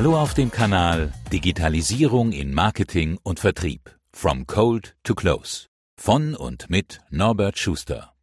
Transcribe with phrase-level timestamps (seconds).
[0.00, 3.98] Hallo auf dem Kanal Digitalisierung in Marketing und Vertrieb.
[4.14, 5.66] From Cold to Close.
[5.98, 8.14] Von und mit Norbert Schuster.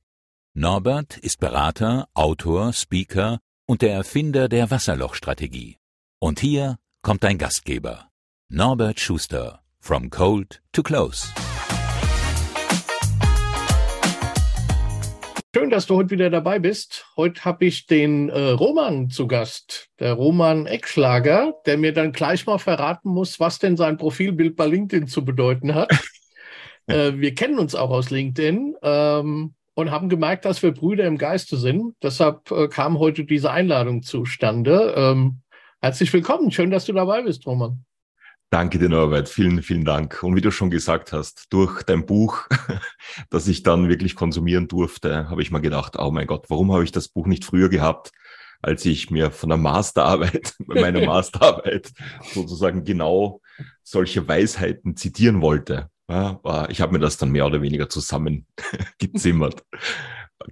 [0.56, 3.38] Norbert ist Berater, Autor, Speaker
[3.68, 5.78] und der Erfinder der Wasserlochstrategie.
[6.20, 8.10] Und hier kommt ein Gastgeber.
[8.50, 9.62] Norbert Schuster.
[9.80, 11.28] From Cold to Close.
[15.58, 17.08] Schön, dass du heute wieder dabei bist.
[17.18, 22.46] Heute habe ich den äh, Roman zu Gast, der Roman Eckschlager, der mir dann gleich
[22.46, 25.90] mal verraten muss, was denn sein Profilbild bei LinkedIn zu bedeuten hat.
[26.86, 31.18] äh, wir kennen uns auch aus LinkedIn ähm, und haben gemerkt, dass wir Brüder im
[31.18, 31.96] Geiste sind.
[32.04, 34.94] Deshalb äh, kam heute diese Einladung zustande.
[34.96, 35.42] Ähm,
[35.82, 36.52] herzlich willkommen.
[36.52, 37.84] Schön, dass du dabei bist, Roman.
[38.50, 39.28] Danke dir, Norbert.
[39.28, 40.24] Vielen, vielen Dank.
[40.24, 42.48] Und wie du schon gesagt hast, durch dein Buch,
[43.30, 46.86] das ich dann wirklich konsumieren durfte, habe ich mir gedacht, oh mein Gott, warum habe
[46.86, 48.12] ich das Buch nicht früher gehabt,
[48.62, 51.92] als ich mir von der Masterarbeit, meiner Masterarbeit
[52.34, 53.42] sozusagen genau
[53.84, 55.90] solche Weisheiten zitieren wollte.
[56.10, 58.46] Ja, ich habe mir das dann mehr oder weniger zusammen
[58.98, 59.66] gezimmert.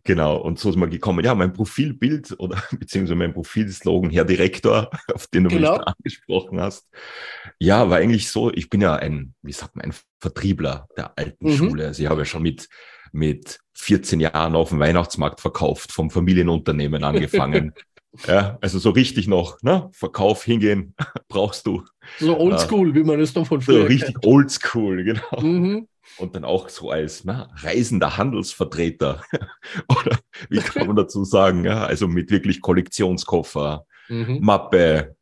[0.04, 1.24] Genau, und so ist man gekommen.
[1.24, 5.78] Ja, mein Profilbild oder beziehungsweise mein Profilslogan, Herr Direktor, auf den du genau.
[5.78, 6.88] mich angesprochen hast.
[7.60, 11.50] Ja, war eigentlich so, ich bin ja ein, wie sagt man, ein Vertriebler der alten
[11.50, 11.56] mhm.
[11.56, 11.88] Schule.
[11.88, 12.68] Also ich habe ja schon mit,
[13.12, 17.74] mit 14 Jahren auf dem Weihnachtsmarkt verkauft, vom Familienunternehmen angefangen.
[18.28, 19.90] ja, also so richtig noch, ne?
[19.94, 20.96] Verkauf hingehen,
[21.28, 21.84] brauchst du.
[22.20, 25.42] So oldschool, äh, wie man es noch von früher So richtig oldschool, genau.
[25.42, 29.24] Mhm und dann auch so als na, reisender Handelsvertreter
[29.90, 30.18] oder
[30.50, 34.40] wie kann man dazu sagen, ja, also mit wirklich Kollektionskoffer, mhm.
[34.42, 35.16] Mappe,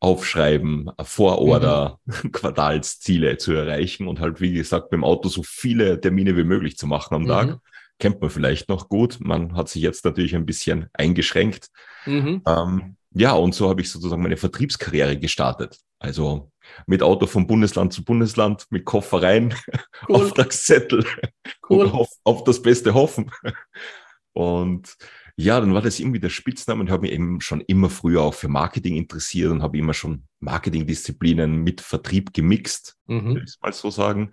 [0.00, 2.32] aufschreiben, Vororder, mhm.
[2.32, 6.86] Quartalsziele zu erreichen und halt, wie gesagt, beim Auto so viele Termine wie möglich zu
[6.86, 7.28] machen am mhm.
[7.28, 7.58] Tag.
[7.98, 9.18] Kennt man vielleicht noch gut.
[9.20, 11.68] Man hat sich jetzt natürlich ein bisschen eingeschränkt.
[12.04, 12.42] Mhm.
[12.46, 15.78] Ähm, ja, und so habe ich sozusagen meine Vertriebskarriere gestartet.
[15.98, 16.50] Also
[16.86, 19.54] mit Auto von Bundesland zu Bundesland, mit Koffer rein,
[20.08, 20.16] cool.
[20.16, 21.04] Auftragszettel
[21.70, 21.88] cool.
[21.90, 23.30] auf, auf das Beste hoffen.
[24.32, 24.96] Und
[25.38, 28.32] ja, dann war das irgendwie der Spitzname und habe mich eben schon immer früher auch
[28.32, 33.34] für Marketing interessiert und habe immer schon Marketingdisziplinen mit Vertrieb gemixt, mhm.
[33.34, 34.32] will ich mal so sagen.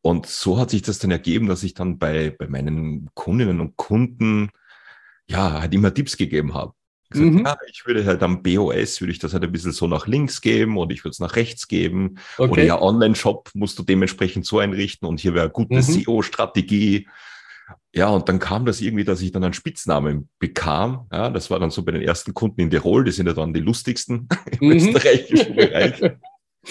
[0.00, 3.76] Und so hat sich das dann ergeben, dass ich dann bei, bei meinen Kundinnen und
[3.76, 4.50] Kunden
[5.28, 6.74] ja halt immer Tipps gegeben habe
[7.12, 7.44] gesagt, mhm.
[7.44, 10.40] ja, ich würde halt am BOS, würde ich das halt ein bisschen so nach links
[10.40, 12.16] geben und ich würde es nach rechts geben.
[12.38, 12.50] Okay.
[12.50, 15.82] Oder ja, Online-Shop musst du dementsprechend so einrichten und hier wäre eine gute mhm.
[15.82, 17.08] SEO-Strategie.
[17.94, 21.06] Ja, und dann kam das irgendwie, dass ich dann einen Spitznamen bekam.
[21.12, 23.52] Ja, das war dann so bei den ersten Kunden in Tirol, die sind ja dann
[23.52, 24.28] die lustigsten
[24.60, 24.76] im mhm.
[24.76, 26.00] österreichischen Bereich.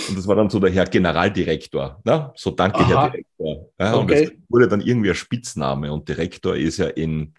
[0.08, 2.00] Und das war dann so der Herr Generaldirektor.
[2.06, 2.31] Ne?
[2.35, 2.88] So danke, Aha.
[2.88, 3.72] Herr Direktor.
[3.78, 4.00] Ja, okay.
[4.00, 5.91] Und das wurde dann irgendwie ein Spitzname.
[5.91, 7.34] Und Direktor ist ja in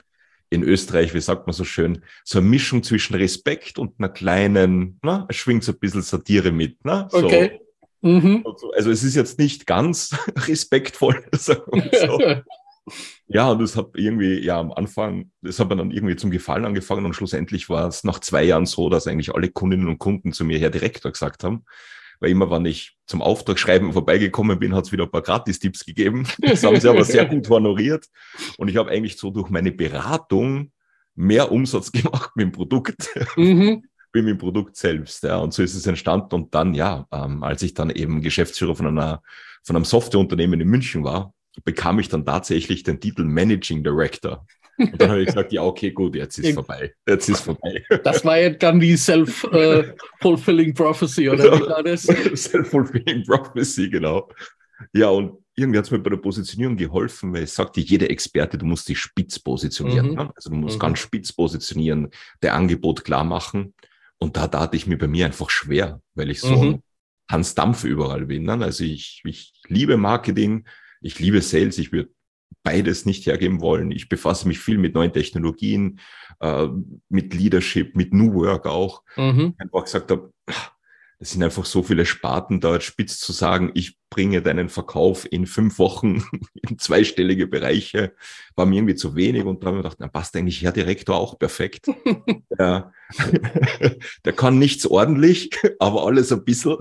[0.52, 4.98] in Österreich, wie sagt man so schön, so eine Mischung zwischen Respekt und einer kleinen,
[5.02, 6.84] na, es schwingt so ein bisschen Satire mit.
[6.84, 7.08] Ne?
[7.10, 7.24] So.
[7.24, 7.60] Okay.
[8.02, 8.44] Mhm.
[8.74, 10.14] Also es ist jetzt nicht ganz
[10.46, 11.24] respektvoll.
[11.32, 11.56] so.
[13.28, 16.66] ja, und das hat irgendwie, ja, am Anfang, das hat mir dann irgendwie zum Gefallen
[16.66, 20.32] angefangen und schlussendlich war es nach zwei Jahren so, dass eigentlich alle Kundinnen und Kunden
[20.32, 21.64] zu mir Herr Direktor gesagt haben
[22.22, 26.26] weil immer, wenn ich zum Auftragsschreiben vorbeigekommen bin, hat es wieder ein paar Gratis-Tipps gegeben.
[26.38, 28.06] Das haben sie aber sehr gut honoriert.
[28.58, 30.70] Und ich habe eigentlich so durch meine Beratung
[31.16, 33.10] mehr Umsatz gemacht mit dem Produkt.
[33.36, 33.84] Mhm.
[34.12, 35.24] wie mit dem Produkt selbst.
[35.24, 35.38] Ja.
[35.38, 36.34] Und so ist es entstanden.
[36.34, 39.22] Und dann, ja, ähm, als ich dann eben Geschäftsführer von einer,
[39.64, 41.34] von einem Softwareunternehmen in München war,
[41.64, 44.46] bekam ich dann tatsächlich den Titel Managing Director.
[44.78, 46.94] Und dann habe ich gesagt, ja, okay, gut, jetzt ist vorbei.
[47.06, 47.84] Jetzt ist vorbei.
[48.04, 52.02] Das war ja dann die Self-Fulfilling äh, Prophecy, oder wie war das?
[52.34, 54.28] Self-Fulfilling Prophecy, genau.
[54.92, 58.56] Ja, und irgendwie hat es mir bei der Positionierung geholfen, weil es sagte jeder Experte,
[58.56, 60.10] du musst dich spitz positionieren.
[60.10, 60.14] Mhm.
[60.14, 60.32] Ne?
[60.34, 60.80] Also du musst mhm.
[60.80, 62.08] ganz spitz positionieren,
[62.42, 63.74] der Angebot klar machen.
[64.18, 66.82] Und da tat ich mir bei mir einfach schwer, weil ich so mhm.
[67.30, 68.44] Hans Dampf überall bin.
[68.44, 68.52] Ne?
[68.52, 70.64] Also ich, ich liebe Marketing,
[71.00, 72.10] ich liebe Sales, ich würde
[72.62, 73.91] beides nicht hergeben wollen.
[73.91, 76.00] Ich befasse mich viel mit neuen Technologien,
[76.41, 76.69] äh,
[77.09, 79.03] mit Leadership, mit New Work auch.
[79.17, 79.55] Mhm.
[79.59, 80.32] Einfach gesagt habe,
[81.23, 85.47] es sind einfach so viele Sparten dort spitz zu sagen, ich bringe deinen Verkauf in
[85.47, 86.25] fünf Wochen
[86.69, 88.12] in zweistellige Bereiche,
[88.56, 91.17] war mir irgendwie zu wenig und da habe ich gedacht, na passt eigentlich Herr Direktor
[91.17, 91.87] auch perfekt.
[92.59, 92.93] der,
[94.25, 96.79] der kann nichts ordentlich, aber alles ein bisschen.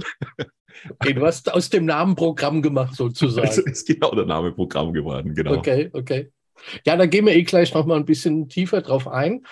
[0.90, 3.48] Okay, du hast aus dem Namen Programm gemacht sozusagen.
[3.48, 5.56] Das ist genau der Name Programm geworden, genau.
[5.56, 6.32] Okay, okay.
[6.86, 9.44] Ja, da gehen wir eh gleich nochmal ein bisschen tiefer drauf ein.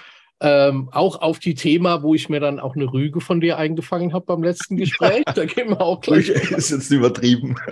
[0.42, 4.14] Ähm, auch auf die Thema, wo ich mir dann auch eine Rüge von dir eingefangen
[4.14, 5.24] habe beim letzten Gespräch.
[5.36, 6.30] Da gehen wir auch gleich.
[6.30, 7.56] Ist jetzt übertrieben.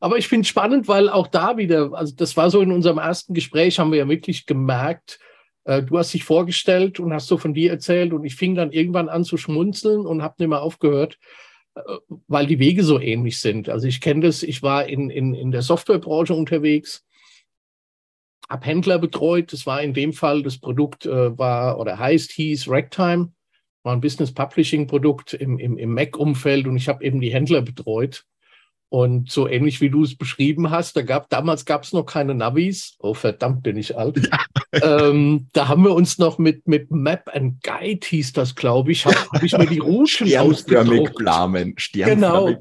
[0.00, 2.98] Aber ich finde es spannend, weil auch da wieder, also das war so in unserem
[2.98, 5.18] ersten Gespräch, haben wir ja wirklich gemerkt,
[5.64, 9.08] du hast dich vorgestellt und hast so von dir erzählt und ich fing dann irgendwann
[9.08, 11.18] an zu schmunzeln und habe nicht mehr aufgehört,
[11.74, 11.80] äh,
[12.28, 13.68] weil die Wege so ähnlich sind.
[13.68, 17.04] Also ich kenne das, ich war in, in, in der Softwarebranche unterwegs,
[18.48, 19.52] habe Händler betreut.
[19.52, 23.32] Das war in dem Fall, das Produkt äh, war oder heißt, hieß Ragtime,
[23.82, 27.62] war ein Business Publishing Produkt im, im, im Mac-Umfeld und ich habe eben die Händler
[27.62, 28.26] betreut.
[28.94, 32.32] Und so ähnlich wie du es beschrieben hast, da gab damals gab es noch keine
[32.32, 32.94] Navis.
[33.00, 34.30] Oh verdammt, bin ich alt.
[34.30, 34.38] Ja.
[34.82, 39.04] Ähm, da haben wir uns noch mit mit Map and Guide hieß das, glaube ich,
[39.04, 41.16] habe hab ich mir die Routen ausgedruckt.
[41.16, 42.54] Plamen, genau,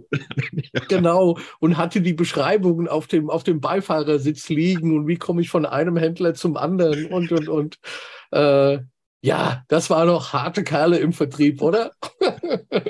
[0.89, 1.37] genau.
[1.59, 5.67] Und hatte die Beschreibungen auf dem auf dem Beifahrersitz liegen und wie komme ich von
[5.67, 7.79] einem Händler zum anderen und und und.
[8.31, 8.79] Äh,
[9.23, 11.93] ja, das war noch harte Kerle im Vertrieb, oder?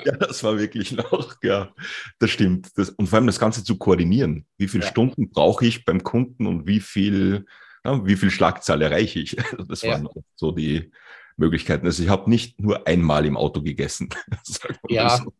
[0.04, 1.72] ja, das war wirklich noch, ja,
[2.18, 2.76] das stimmt.
[2.76, 4.44] Das, und vor allem das Ganze zu koordinieren.
[4.58, 4.90] Wie viele ja.
[4.90, 7.46] Stunden brauche ich beim Kunden und wie viel,
[7.84, 9.38] ja, wie viel Schlagzahl erreiche ich?
[9.38, 9.92] Also das ja.
[9.92, 10.90] waren so die
[11.36, 11.86] Möglichkeiten.
[11.86, 14.08] Also ich habe nicht nur einmal im Auto gegessen.
[14.88, 15.10] ja.
[15.10, 15.32] So.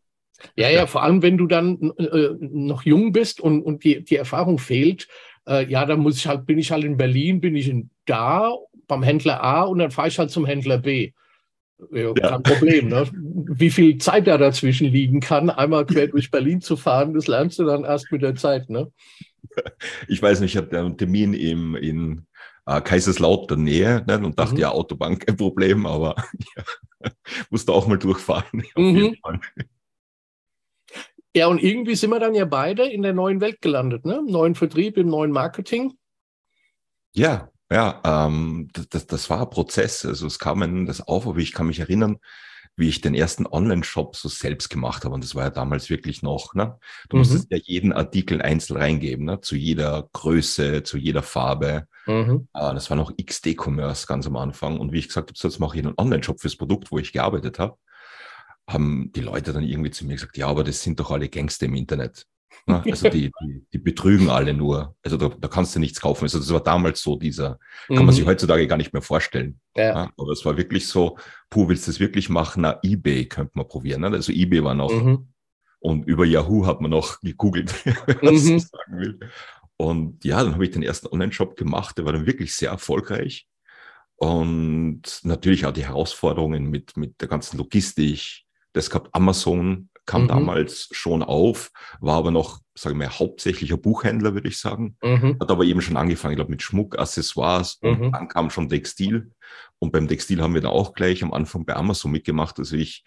[0.55, 4.15] ja, ja, vor allem wenn du dann äh, noch jung bist und, und die, die
[4.15, 5.09] Erfahrung fehlt,
[5.45, 8.53] äh, ja, dann muss ich halt, bin ich halt in Berlin, bin ich in da
[8.87, 11.11] beim Händler A und dann fahre ich halt zum Händler B.
[11.91, 12.29] Ja, ja.
[12.29, 12.87] Kein Problem.
[12.87, 13.09] Ne?
[13.13, 17.59] Wie viel Zeit da dazwischen liegen kann, einmal quer durch Berlin zu fahren, das lernst
[17.59, 18.69] du dann erst mit der Zeit.
[18.69, 18.91] Ne?
[20.09, 22.25] Ich weiß nicht, ich hatte einen Termin im, in
[22.65, 24.59] äh, Kaiserslautern Nähe ne, und dachte, mhm.
[24.59, 26.15] ja, Autobahn kein Problem, aber
[26.55, 27.11] ja,
[27.49, 28.63] musste auch mal durchfahren.
[28.75, 29.15] Mhm.
[31.35, 34.19] Ja, und irgendwie sind wir dann ja beide in der neuen Welt gelandet, ne?
[34.19, 35.93] Im neuen Vertrieb, im neuen Marketing.
[37.13, 40.05] Ja, ja, ähm, das, das war ein Prozess.
[40.05, 42.17] Also es kam das auf, aber ich kann mich erinnern,
[42.77, 45.15] wie ich den ersten Online-Shop so selbst gemacht habe.
[45.15, 46.77] Und das war ja damals wirklich noch, ne?
[47.09, 47.21] Du mhm.
[47.21, 49.39] musstest ja jeden Artikel einzeln reingeben, ne?
[49.41, 51.87] Zu jeder Größe, zu jeder Farbe.
[52.05, 52.47] Mhm.
[52.53, 54.79] Äh, das war noch XD-Commerce ganz am Anfang.
[54.79, 57.13] Und wie ich gesagt habe, so jetzt mache ich einen Online-Shop fürs Produkt, wo ich
[57.13, 57.77] gearbeitet habe,
[58.67, 61.67] haben die Leute dann irgendwie zu mir gesagt, ja, aber das sind doch alle Gangster
[61.67, 62.25] im Internet.
[62.67, 62.83] Ne?
[62.85, 64.95] Also die, die, die, betrügen alle nur.
[65.03, 66.23] Also da, da, kannst du nichts kaufen.
[66.23, 68.05] Also das war damals so dieser, kann mhm.
[68.05, 69.59] man sich heutzutage gar nicht mehr vorstellen.
[69.75, 70.05] Ja.
[70.05, 70.11] Ne?
[70.17, 71.17] Aber es war wirklich so,
[71.49, 72.61] puh, willst du das wirklich machen?
[72.61, 74.01] Na, eBay könnte man probieren.
[74.01, 74.07] Ne?
[74.07, 75.27] Also eBay war noch, mhm.
[75.79, 77.73] und über Yahoo hat man noch gegoogelt,
[78.21, 78.55] was mhm.
[78.55, 79.19] ich sagen will.
[79.77, 83.47] Und ja, dann habe ich den ersten Online-Shop gemacht, der war dann wirklich sehr erfolgreich.
[84.17, 88.43] Und natürlich auch die Herausforderungen mit, mit der ganzen Logistik.
[88.73, 90.27] Das gab Amazon, kam mhm.
[90.27, 94.97] damals schon auf, war aber noch, sagen wir, hauptsächlicher Buchhändler, würde ich sagen.
[95.03, 95.37] Mhm.
[95.39, 98.11] Hat aber eben schon angefangen, ich glaube, mit Schmuck, Accessoires und mhm.
[98.11, 99.31] dann kam schon Textil.
[99.79, 102.59] Und beim Textil haben wir dann auch gleich am Anfang bei Amazon mitgemacht.
[102.59, 103.03] Also ich,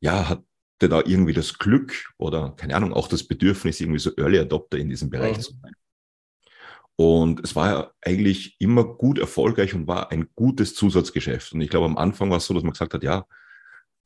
[0.00, 4.38] ja, hatte da irgendwie das Glück oder keine Ahnung, auch das Bedürfnis, irgendwie so Early
[4.38, 5.42] Adopter in diesem Bereich mhm.
[5.42, 5.72] zu sein.
[7.00, 11.52] Und es war ja eigentlich immer gut erfolgreich und war ein gutes Zusatzgeschäft.
[11.52, 13.24] Und ich glaube, am Anfang war es so, dass man gesagt hat, ja,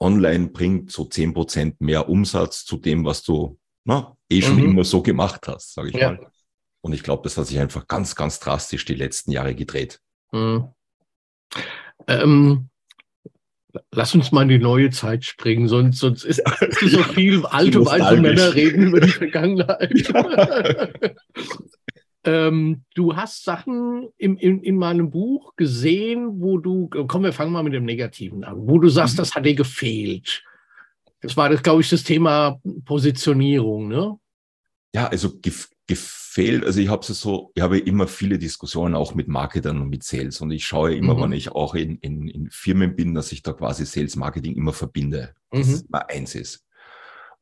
[0.02, 4.64] online bringt so zehn Prozent mehr Umsatz zu dem, was du na, eh schon mhm.
[4.64, 6.12] immer so gemacht hast, sage ich ja.
[6.12, 6.26] mal.
[6.82, 10.00] Und ich glaube, das hat sich einfach ganz, ganz drastisch die letzten Jahre gedreht.
[10.32, 10.68] Mhm.
[12.08, 12.68] Ähm,
[13.90, 16.42] lass uns mal in die neue Zeit springen, sonst, sonst ist
[16.80, 19.92] so viel alte, weiße Männer reden über die Vergangenheit.
[22.24, 27.52] Ähm, du hast Sachen im, in, in meinem Buch gesehen, wo du, komm, wir fangen
[27.52, 29.18] mal mit dem Negativen an, wo du sagst, mhm.
[29.18, 30.44] das hat dir gefehlt.
[31.20, 34.16] Das war, das, glaube ich, das Thema Positionierung, ne?
[34.94, 39.14] Ja, also gef gefehlt, also ich habe es so, ich habe immer viele Diskussionen auch
[39.14, 41.22] mit Marketern und mit Sales und ich schaue immer, mhm.
[41.22, 44.72] wenn ich auch in, in, in Firmen bin, dass ich da quasi Sales Marketing immer
[44.72, 45.74] verbinde, dass mhm.
[45.74, 46.64] es immer eins ist.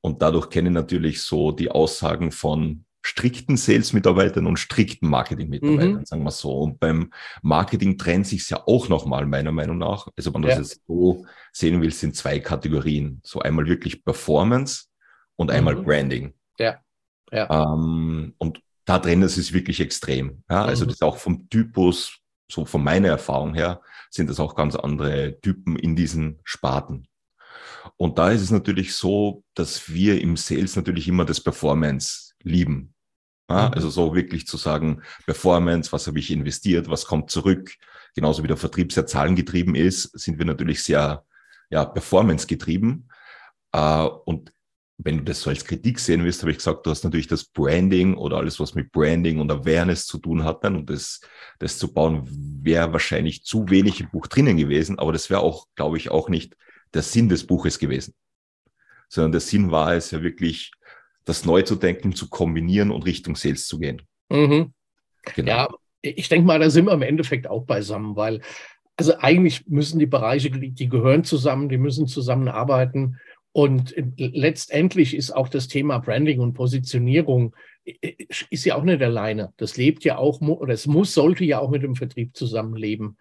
[0.01, 6.05] Und dadurch kenne ich natürlich so die Aussagen von strikten Sales-Mitarbeitern und strikten Marketing-Mitarbeitern, mhm.
[6.05, 6.59] sagen wir so.
[6.59, 10.09] Und beim Marketing trennt sich ja auch nochmal, meiner Meinung nach.
[10.17, 10.59] Also wenn du ja.
[10.59, 13.21] das jetzt so sehen willst, sind zwei Kategorien.
[13.25, 14.85] So einmal wirklich Performance
[15.37, 15.85] und einmal mhm.
[15.85, 16.35] Branding.
[16.59, 16.79] Ja.
[17.33, 17.75] ja.
[17.75, 20.43] Ähm, und da trennen es sich wirklich extrem.
[20.51, 20.89] Ja, also mhm.
[20.89, 22.19] das ist auch vom Typus,
[22.51, 23.81] so von meiner Erfahrung her,
[24.11, 27.07] sind das auch ganz andere Typen in diesen Sparten.
[27.97, 32.95] Und da ist es natürlich so, dass wir im Sales natürlich immer das Performance lieben.
[33.49, 33.75] Ja, mhm.
[33.75, 37.73] also so wirklich zu sagen, Performance, was habe ich investiert, was kommt zurück.
[38.15, 41.25] Genauso wie der Vertrieb sehr zahlengetrieben ist, sind wir natürlich sehr
[41.71, 43.09] ja, Performance getrieben.
[43.73, 44.53] Äh, und
[45.03, 47.45] wenn du das so als Kritik sehen willst, habe ich gesagt, du hast natürlich das
[47.45, 51.21] Branding oder alles, was mit Branding und Awareness zu tun hat, dann, und das,
[51.59, 52.29] das zu bauen,
[52.63, 56.29] wäre wahrscheinlich zu wenig im Buch drinnen gewesen, aber das wäre auch, glaube ich, auch
[56.29, 56.57] nicht
[56.93, 58.15] der Sinn des Buches gewesen.
[59.09, 60.73] Sondern der Sinn war es ja wirklich,
[61.25, 64.03] das neu zu denken, zu kombinieren und Richtung Sales zu gehen.
[64.31, 64.73] Mhm.
[65.35, 65.51] Genau.
[65.51, 65.69] Ja,
[66.03, 68.41] ich denke mal, da sind wir im Endeffekt auch beisammen, weil
[68.97, 73.19] also eigentlich müssen die Bereiche, die gehören zusammen, die müssen zusammenarbeiten.
[73.53, 77.57] Und letztendlich ist auch das Thema Branding und Positionierung
[78.51, 79.53] ist ja auch nicht alleine.
[79.57, 83.17] Das lebt ja auch, oder es muss, sollte ja auch mit dem Vertrieb zusammenleben.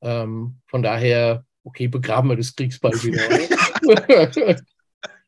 [0.00, 4.56] Ähm, von daher, okay, begraben wir das Kriegsball wieder.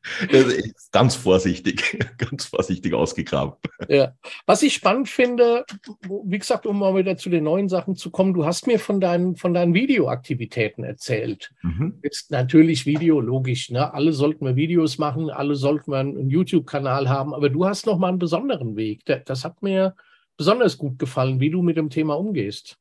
[0.93, 3.55] ganz vorsichtig, ganz vorsichtig ausgegraben.
[3.89, 4.15] Ja.
[4.47, 5.65] Was ich spannend finde,
[6.25, 9.01] wie gesagt, um mal wieder zu den neuen Sachen zu kommen, du hast mir von
[9.01, 11.53] deinen, von deinen Videoaktivitäten erzählt.
[11.63, 12.01] Mhm.
[12.03, 13.93] Jetzt natürlich Video, logisch, ne?
[13.95, 17.99] Alle sollten wir Videos machen, alle sollten wir einen YouTube-Kanal haben, aber du hast noch
[17.99, 19.05] mal einen besonderen Weg.
[19.27, 19.95] Das hat mir
[20.37, 22.79] besonders gut gefallen, wie du mit dem Thema umgehst.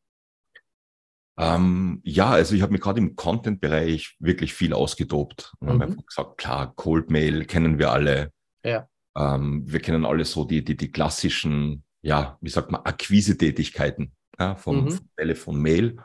[1.38, 5.54] Ähm, ja, also ich habe mir gerade im Content-Bereich wirklich viel ausgetobt.
[5.60, 5.82] Und mhm.
[5.82, 8.32] einfach gesagt, klar, Cold Mail kennen wir alle.
[8.64, 8.88] Ja.
[9.16, 14.56] Ähm, wir kennen alle so die, die, die klassischen, ja, wie sagt man, Akquise-Tätigkeiten ja,
[14.56, 14.92] vom, mhm.
[14.92, 15.98] vom Telefon, Mail.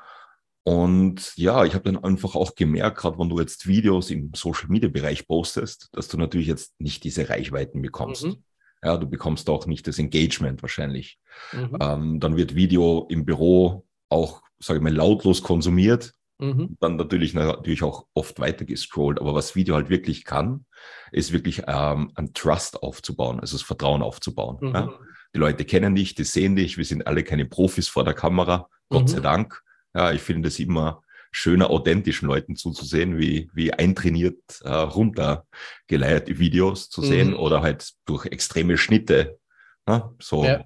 [0.64, 5.28] Und ja, ich habe dann einfach auch gemerkt, gerade wenn du jetzt Videos im Social-Media-Bereich
[5.28, 8.24] postest, dass du natürlich jetzt nicht diese Reichweiten bekommst.
[8.24, 8.42] Mhm.
[8.82, 11.18] Ja, du bekommst auch nicht das Engagement wahrscheinlich.
[11.52, 11.76] Mhm.
[11.80, 16.76] Ähm, dann wird Video im Büro auch sage ich mal, lautlos konsumiert, mhm.
[16.80, 19.20] dann natürlich, natürlich auch oft weiter gescrollt.
[19.20, 20.64] Aber was Video halt wirklich kann,
[21.12, 24.58] ist wirklich ähm, ein Trust aufzubauen, also das Vertrauen aufzubauen.
[24.60, 24.74] Mhm.
[24.74, 24.92] Ja?
[25.34, 28.68] Die Leute kennen dich, die sehen dich, wir sind alle keine Profis vor der Kamera,
[28.88, 29.08] Gott mhm.
[29.08, 29.62] sei Dank.
[29.94, 36.88] Ja, ich finde es immer schöner, authentischen Leuten zuzusehen, wie, wie eintrainiert äh, runtergeleierte Videos
[36.88, 37.36] zu sehen mhm.
[37.36, 39.38] oder halt durch extreme Schnitte,
[39.86, 40.64] ja, so ja.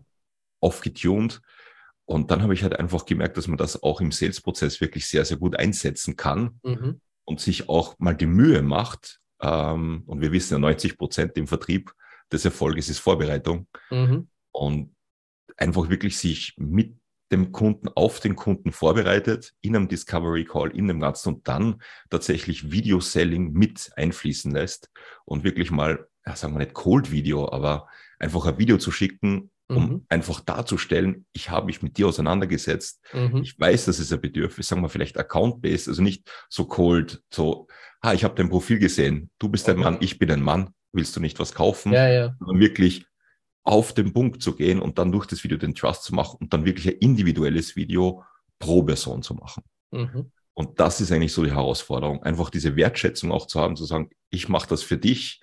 [0.61, 1.41] aufgetuned.
[2.11, 5.25] Und dann habe ich halt einfach gemerkt, dass man das auch im Sales-Prozess wirklich sehr,
[5.25, 7.01] sehr gut einsetzen kann mhm.
[7.25, 9.21] und sich auch mal die Mühe macht.
[9.41, 11.95] Ähm, und wir wissen ja, 90 Prozent im Vertrieb
[12.33, 13.69] des Erfolges ist Vorbereitung.
[13.93, 14.27] Mhm.
[14.51, 14.93] Und
[15.57, 16.97] einfach wirklich sich mit
[17.31, 21.81] dem Kunden auf den Kunden vorbereitet, in einem Discovery Call, in dem Ganzen und dann
[22.11, 24.91] tatsächlich Video-Selling mit einfließen lässt
[25.25, 27.87] und wirklich mal, ja, sagen wir nicht Cold Video, aber
[28.19, 30.07] einfach ein Video zu schicken, um mhm.
[30.09, 33.05] einfach darzustellen, ich habe mich mit dir auseinandergesetzt.
[33.13, 33.39] Mhm.
[33.43, 37.69] Ich weiß, das ist ein Bedürfnis, sagen wir vielleicht Account-based, also nicht so cold, so,
[38.01, 41.15] ah, ich habe dein Profil gesehen, du bist ein Mann, ich bin ein Mann, willst
[41.17, 41.93] du nicht was kaufen?
[41.93, 42.35] Ja, ja.
[42.39, 43.07] Sondern wirklich
[43.63, 46.53] auf den Punkt zu gehen und dann durch das Video den Trust zu machen und
[46.53, 48.25] dann wirklich ein individuelles Video
[48.59, 49.63] pro Person zu machen.
[49.93, 50.33] Mhm.
[50.55, 54.11] Und das ist eigentlich so die Herausforderung, einfach diese Wertschätzung auch zu haben, zu sagen,
[54.31, 55.41] ich mache das für dich,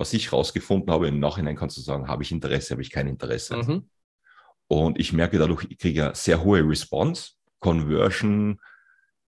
[0.00, 3.06] was ich rausgefunden habe, im Nachhinein kannst du sagen, habe ich Interesse, habe ich kein
[3.06, 3.58] Interesse.
[3.58, 3.90] Mhm.
[4.66, 7.32] Und ich merke dadurch, ich kriege eine sehr hohe Response.
[7.58, 8.58] Conversion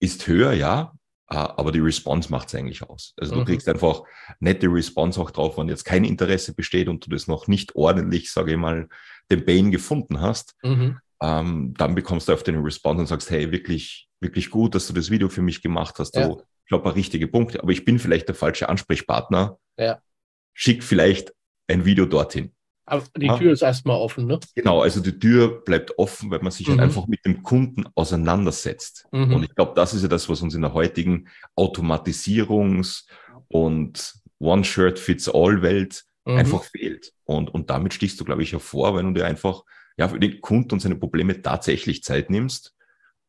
[0.00, 0.92] ist höher, ja,
[1.28, 3.14] aber die Response macht es eigentlich aus.
[3.16, 3.38] Also mhm.
[3.38, 4.02] du kriegst einfach
[4.40, 8.32] nette Response auch drauf, wenn jetzt kein Interesse besteht und du das noch nicht ordentlich,
[8.32, 8.88] sage ich mal,
[9.30, 10.56] den Bane gefunden hast.
[10.64, 10.98] Mhm.
[11.22, 14.92] Ähm, dann bekommst du auf den Response und sagst, hey, wirklich, wirklich gut, dass du
[14.92, 16.16] das Video für mich gemacht hast.
[16.16, 16.26] Ja.
[16.26, 19.58] Du, ich glaube, richtige Punkte, aber ich bin vielleicht der falsche Ansprechpartner.
[19.78, 20.00] Ja
[20.56, 21.32] schick vielleicht
[21.68, 22.52] ein Video dorthin.
[22.86, 23.52] Aber die Tür ja.
[23.52, 24.38] ist erstmal offen, ne?
[24.54, 26.84] Genau, also die Tür bleibt offen, weil man sich halt mhm.
[26.84, 29.06] einfach mit dem Kunden auseinandersetzt.
[29.10, 29.34] Mhm.
[29.34, 33.06] Und ich glaube, das ist ja das, was uns in der heutigen Automatisierungs-
[33.48, 36.36] und One-Shirt-Fits-All-Welt mhm.
[36.36, 37.12] einfach fehlt.
[37.24, 39.64] Und, und damit stichst du, glaube ich, hervor, wenn du dir einfach
[39.98, 42.72] ja, für den Kunden und seine Probleme tatsächlich Zeit nimmst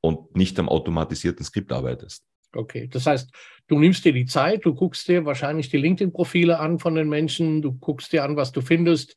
[0.02, 2.27] und nicht am automatisierten Skript arbeitest.
[2.54, 3.32] Okay, das heißt,
[3.68, 7.62] du nimmst dir die Zeit, du guckst dir wahrscheinlich die LinkedIn-Profile an von den Menschen,
[7.62, 9.16] du guckst dir an, was du findest.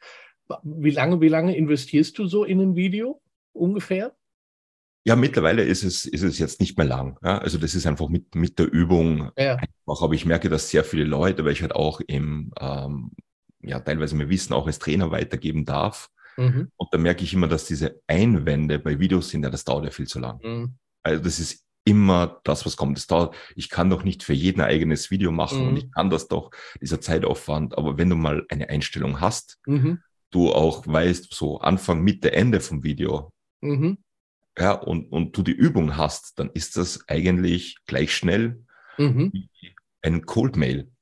[0.62, 3.22] Wie lange, wie lange investierst du so in ein Video
[3.52, 4.14] ungefähr?
[5.04, 7.18] Ja, mittlerweile ist es, ist es jetzt nicht mehr lang.
[7.22, 7.38] Ja?
[7.38, 9.54] Also das ist einfach mit, mit der Übung ja.
[9.54, 13.12] einfach, aber ich merke, dass sehr viele Leute, weil ich halt auch im, ähm,
[13.62, 16.10] ja, teilweise mein Wissen auch als Trainer weitergeben darf.
[16.36, 16.70] Mhm.
[16.76, 19.90] Und da merke ich immer, dass diese Einwände bei Videos sind, ja, das dauert ja
[19.90, 20.40] viel zu lang.
[20.42, 20.74] Mhm.
[21.02, 22.96] Also das ist immer das, was kommt.
[22.96, 25.68] Das dauert, ich kann doch nicht für jeden ein eigenes Video machen mhm.
[25.68, 27.76] und ich kann das doch, dieser Zeitaufwand.
[27.76, 30.00] Aber wenn du mal eine Einstellung hast, mhm.
[30.30, 33.98] du auch weißt, so Anfang, Mitte, Ende vom Video, mhm.
[34.56, 38.64] ja, und, und du die Übung hast, dann ist das eigentlich gleich schnell
[38.96, 39.32] mhm.
[39.32, 39.50] wie
[40.02, 40.92] ein Cold Mail.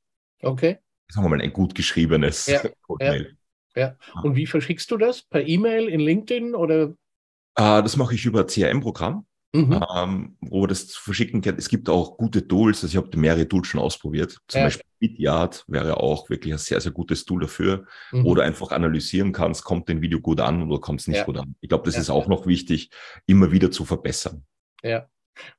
[0.40, 0.78] Okay.
[1.10, 3.36] Sagen wir mal ein gut geschriebenes ja, Cold Mail.
[3.76, 3.96] Ja.
[4.14, 4.22] ja.
[4.22, 5.22] Und wie verschickst du das?
[5.22, 6.94] Per E-Mail, in LinkedIn oder?
[7.54, 9.84] Ah, das mache ich über CRM-Programm mhm.
[9.96, 11.56] ähm, wo das zu verschicken kann.
[11.56, 14.38] Es gibt auch gute Tools, also ich habe mehrere Tools schon ausprobiert.
[14.48, 14.66] Zum ja.
[14.66, 18.24] Beispiel Bityard wäre auch wirklich ein sehr, sehr gutes Tool dafür, mhm.
[18.24, 21.24] wo du einfach analysieren kannst, kommt dein Video gut an oder kommt es nicht ja.
[21.24, 21.54] gut an.
[21.60, 22.00] Ich glaube, das ja.
[22.00, 22.90] ist auch noch wichtig,
[23.26, 24.44] immer wieder zu verbessern.
[24.82, 25.06] Ja.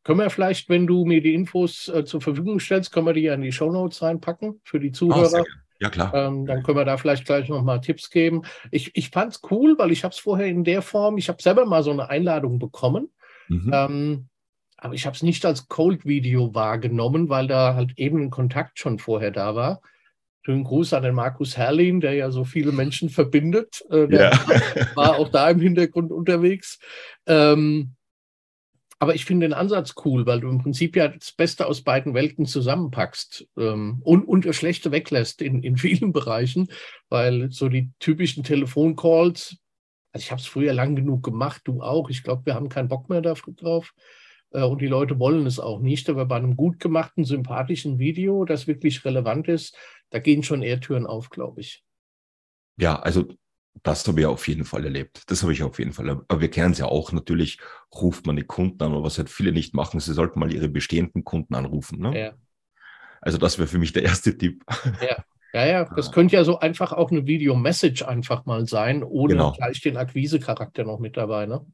[0.03, 3.21] Können wir vielleicht, wenn du mir die Infos äh, zur Verfügung stellst, können wir die
[3.21, 5.41] ja in die Show Notes reinpacken für die ah, Zuhörer.
[5.41, 6.13] Oh, ja, klar.
[6.13, 8.41] Ähm, dann können wir da vielleicht gleich nochmal Tipps geben.
[8.71, 11.41] Ich, ich fand es cool, weil ich habe es vorher in der Form, ich habe
[11.41, 13.09] selber mal so eine Einladung bekommen
[13.49, 13.71] Mhm.
[13.73, 14.29] Ähm,
[14.77, 18.97] aber ich habe es nicht als Cold-Video wahrgenommen, weil da halt eben ein Kontakt schon
[18.97, 19.81] vorher da war.
[20.41, 23.83] Schönen Gruß an den Markus Herrlin, der ja so viele Menschen verbindet.
[23.89, 24.95] Äh, der ja.
[24.95, 26.79] war auch da im Hintergrund unterwegs.
[27.25, 27.95] Ähm,
[28.99, 32.13] aber ich finde den Ansatz cool, weil du im Prinzip ja das Beste aus beiden
[32.13, 36.69] Welten zusammenpackst ähm, und, und das Schlechte weglässt in, in vielen Bereichen,
[37.07, 39.57] weil so die typischen Telefoncalls,
[40.11, 42.09] also ich habe es früher lang genug gemacht, du auch.
[42.09, 43.93] Ich glaube, wir haben keinen Bock mehr drauf.
[44.51, 46.09] Äh, und die Leute wollen es auch nicht.
[46.09, 49.77] Aber bei einem gut gemachten, sympathischen Video, das wirklich relevant ist,
[50.09, 51.83] da gehen schon eher Türen auf, glaube ich.
[52.77, 53.27] Ja, also
[53.83, 55.23] das habe ich auf jeden Fall erlebt.
[55.27, 56.09] Das habe ich auf jeden Fall.
[56.09, 57.11] Aber wir kennen es ja auch.
[57.11, 57.59] Natürlich
[57.93, 60.69] ruft man die Kunden an, aber was halt viele nicht machen, sie sollten mal ihre
[60.69, 61.99] bestehenden Kunden anrufen.
[61.99, 62.19] Ne?
[62.19, 62.33] Ja.
[63.21, 64.63] Also das wäre für mich der erste Tipp.
[65.01, 65.23] Ja.
[65.53, 69.51] Ja, ja, das könnte ja so einfach auch eine Video-Message einfach mal sein, ohne genau.
[69.53, 71.65] gleich den Akquise-Charakter noch mit dabei, ne?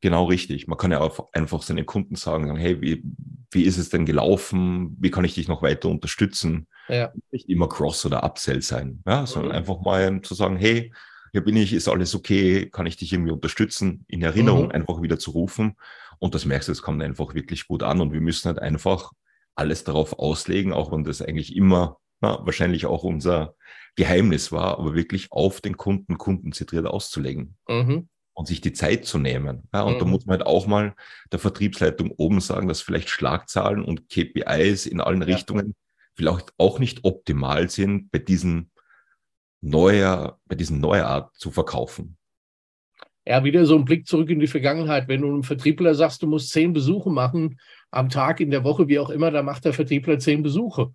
[0.00, 0.66] Genau richtig.
[0.66, 3.04] Man kann ja auch einfach seinen Kunden sagen, hey, wie,
[3.50, 4.96] wie ist es denn gelaufen?
[4.98, 6.66] Wie kann ich dich noch weiter unterstützen?
[6.88, 7.12] Ja.
[7.30, 9.58] Nicht immer Cross- oder Upsell sein, ja, sondern mhm.
[9.58, 10.92] einfach mal zu sagen, hey,
[11.32, 14.72] hier bin ich, ist alles okay, kann ich dich irgendwie unterstützen, in Erinnerung mhm.
[14.72, 15.76] einfach wieder zu rufen.
[16.18, 19.12] Und das merkst du, es kommt einfach wirklich gut an und wir müssen halt einfach
[19.54, 23.54] alles darauf auslegen, auch wenn das eigentlich immer na, wahrscheinlich auch unser
[23.96, 27.56] Geheimnis war, aber wirklich auf den Kunden kundenzentriert auszulegen.
[27.68, 28.08] Mhm.
[28.32, 29.68] Und sich die Zeit zu nehmen.
[29.74, 29.98] Ja, und mhm.
[29.98, 30.94] da muss man halt auch mal
[31.32, 35.26] der Vertriebsleitung oben sagen, dass vielleicht Schlagzahlen und KPIs in allen ja.
[35.26, 35.74] Richtungen
[36.14, 38.70] vielleicht auch nicht optimal sind bei diesen
[39.60, 42.16] neuer, bei diesen Neuart zu verkaufen.
[43.26, 45.06] Ja, wieder so ein Blick zurück in die Vergangenheit.
[45.08, 47.60] Wenn du einem Vertriebler sagst, du musst zehn Besuche machen
[47.90, 50.92] am Tag, in der Woche, wie auch immer, dann macht der Vertriebler zehn Besuche.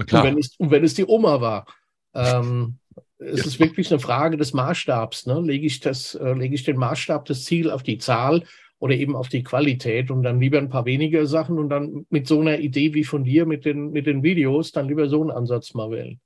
[0.00, 1.66] Und wenn, es, und wenn es die Oma war.
[2.14, 2.78] Ähm,
[3.18, 3.46] es ja.
[3.46, 5.26] ist wirklich eine Frage des Maßstabs.
[5.26, 5.40] Ne?
[5.40, 8.44] Lege, ich das, äh, lege ich den Maßstab, das Ziel auf die Zahl
[8.78, 12.26] oder eben auf die Qualität und dann lieber ein paar weniger Sachen und dann mit
[12.26, 15.30] so einer Idee wie von dir mit den, mit den Videos dann lieber so einen
[15.30, 16.18] Ansatz mal wählen.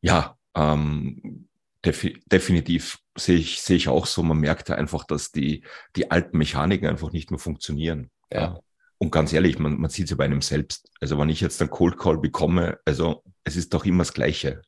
[0.00, 1.46] Ja, ähm,
[1.84, 4.22] def definitiv sehe ich, sehe ich auch so.
[4.22, 5.62] Man merkt ja einfach, dass die,
[5.94, 8.10] die alten Mechaniken einfach nicht mehr funktionieren.
[8.32, 8.40] Ja.
[8.40, 8.60] ja.
[8.98, 10.88] Und ganz ehrlich, man, man sieht es ja bei einem selbst.
[11.00, 14.62] Also wenn ich jetzt einen Cold Call bekomme, also es ist doch immer das Gleiche.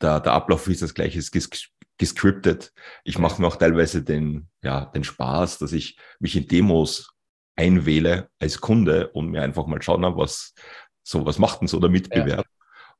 [0.00, 2.72] Der, der Ablauf ist das Gleiche, es ist gescriptet.
[3.04, 7.14] Ich mache mir auch teilweise den, ja, den Spaß, dass ich mich in Demos
[7.56, 10.54] einwähle als Kunde und mir einfach mal schauen, was,
[11.02, 12.46] so, was macht denn so der Mitbewerb?
[12.46, 12.52] Ja.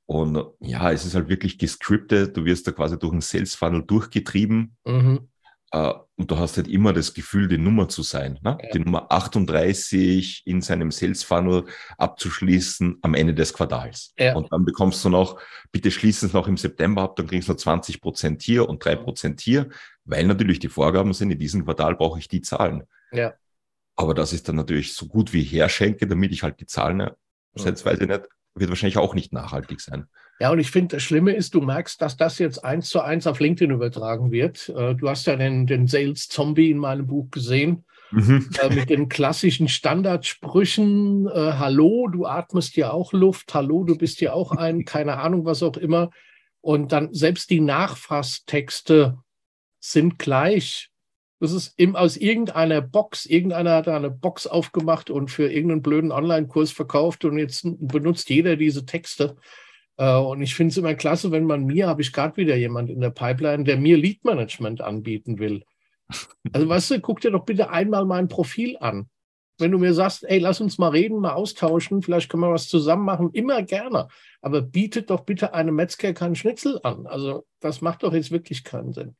[0.06, 2.36] Und ja, es ist halt wirklich gescriptet.
[2.36, 4.76] Du wirst da quasi durch einen Sales Funnel durchgetrieben.
[4.84, 5.28] Mhm.
[5.74, 8.38] Uh, und du hast halt immer das Gefühl, die Nummer zu sein.
[8.42, 8.56] Ne?
[8.62, 8.68] Ja.
[8.72, 11.64] Die Nummer 38 in seinem Sales Funnel
[11.98, 14.14] abzuschließen am Ende des Quartals.
[14.16, 14.36] Ja.
[14.36, 15.40] Und dann bekommst du noch,
[15.72, 18.84] bitte schließen es noch im September ab, dann kriegst du noch 20 Prozent hier und
[18.84, 19.68] drei Prozent hier,
[20.04, 22.84] weil natürlich die Vorgaben sind, in diesem Quartal brauche ich die Zahlen.
[23.10, 23.34] Ja.
[23.96, 27.16] Aber das ist dann natürlich so gut wie herschenke, damit ich halt die Zahlen, ne,
[27.56, 30.06] selbst weiß ich nicht, wird wahrscheinlich auch nicht nachhaltig sein.
[30.40, 33.26] Ja, und ich finde, das Schlimme ist, du merkst, dass das jetzt eins zu eins
[33.26, 34.68] auf LinkedIn übertragen wird.
[34.70, 37.84] Äh, du hast ja den, den Sales Zombie in meinem Buch gesehen.
[38.12, 38.50] Mhm.
[38.60, 44.20] Äh, mit den klassischen Standardsprüchen, äh, Hallo, du atmest ja auch Luft, Hallo, du bist
[44.20, 46.10] ja auch ein, keine Ahnung, was auch immer.
[46.60, 49.18] Und dann selbst die Nachfasstexte
[49.80, 50.90] sind gleich.
[51.40, 56.12] Das ist im, aus irgendeiner Box, irgendeiner hat eine Box aufgemacht und für irgendeinen blöden
[56.12, 59.36] Online-Kurs verkauft und jetzt benutzt jeder diese Texte.
[60.02, 62.90] Äh, und ich finde es immer klasse, wenn man mir, habe ich gerade wieder jemand
[62.90, 65.64] in der Pipeline, der mir Lead-Management anbieten will.
[66.52, 69.08] Also weißt du, guck dir doch bitte einmal mein Profil an.
[69.58, 72.68] Wenn du mir sagst, ey, lass uns mal reden, mal austauschen, vielleicht können wir was
[72.68, 74.08] zusammen machen, immer gerne.
[74.40, 77.06] Aber bietet doch bitte einem Metzger keinen Schnitzel an.
[77.06, 79.14] Also das macht doch jetzt wirklich keinen Sinn.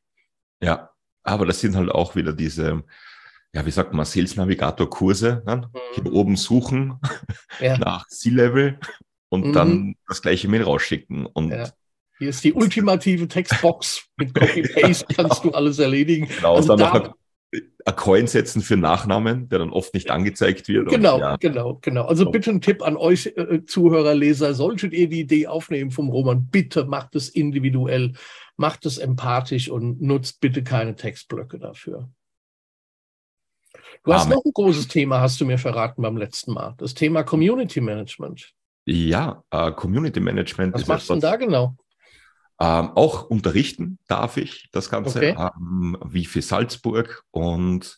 [0.61, 0.89] Ja,
[1.23, 2.83] aber das sind halt auch wieder diese,
[3.53, 5.43] ja, wie sagt man, Sales Navigator Kurse.
[5.45, 5.55] Ne?
[5.55, 5.79] Mhm.
[5.93, 6.99] Hier oben suchen
[7.61, 7.77] ja.
[7.79, 8.79] nach C-Level
[9.33, 9.53] und mhm.
[9.53, 11.25] dann das gleiche Mail rausschicken.
[11.25, 11.69] Und ja.
[12.19, 14.05] Hier ist die ultimative Textbox.
[14.17, 16.27] Mit Copy-Paste kannst du alles erledigen.
[16.27, 17.15] Genau, also und dann da, noch
[17.85, 20.89] ein Coin setzen für Nachnamen, der dann oft nicht angezeigt wird.
[20.89, 21.37] Genau, ja.
[21.37, 22.05] genau, genau.
[22.05, 26.09] Also bitte ein Tipp an euch äh, Zuhörer, Leser, solltet ihr die Idee aufnehmen vom
[26.09, 28.13] Roman, bitte macht es individuell
[28.55, 32.09] macht es empathisch und nutzt bitte keine Textblöcke dafür.
[34.03, 34.19] Du Amen.
[34.19, 36.75] hast noch ein großes Thema, hast du mir verraten beim letzten Mal.
[36.77, 38.53] Das Thema Community Management.
[38.85, 40.73] Ja, äh, Community Management.
[40.73, 41.75] Was machst du denn da genau?
[42.59, 45.35] Ähm, auch unterrichten darf ich das Ganze, okay.
[45.37, 47.23] ähm, wie für Salzburg.
[47.31, 47.97] Und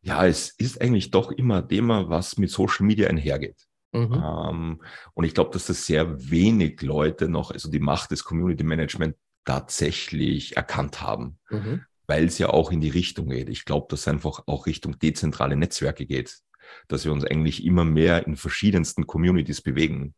[0.00, 3.66] ja, es ist eigentlich doch immer ein Thema, was mit Social Media einhergeht.
[3.92, 4.14] Mhm.
[4.14, 4.82] Ähm,
[5.14, 9.16] und ich glaube, dass das sehr wenig Leute noch, also die Macht des Community Management
[9.44, 11.84] tatsächlich erkannt haben, mhm.
[12.06, 13.48] weil es ja auch in die Richtung geht.
[13.48, 16.38] Ich glaube, dass es einfach auch Richtung dezentrale Netzwerke geht.
[16.88, 20.14] Dass wir uns eigentlich immer mehr in verschiedensten Communities bewegen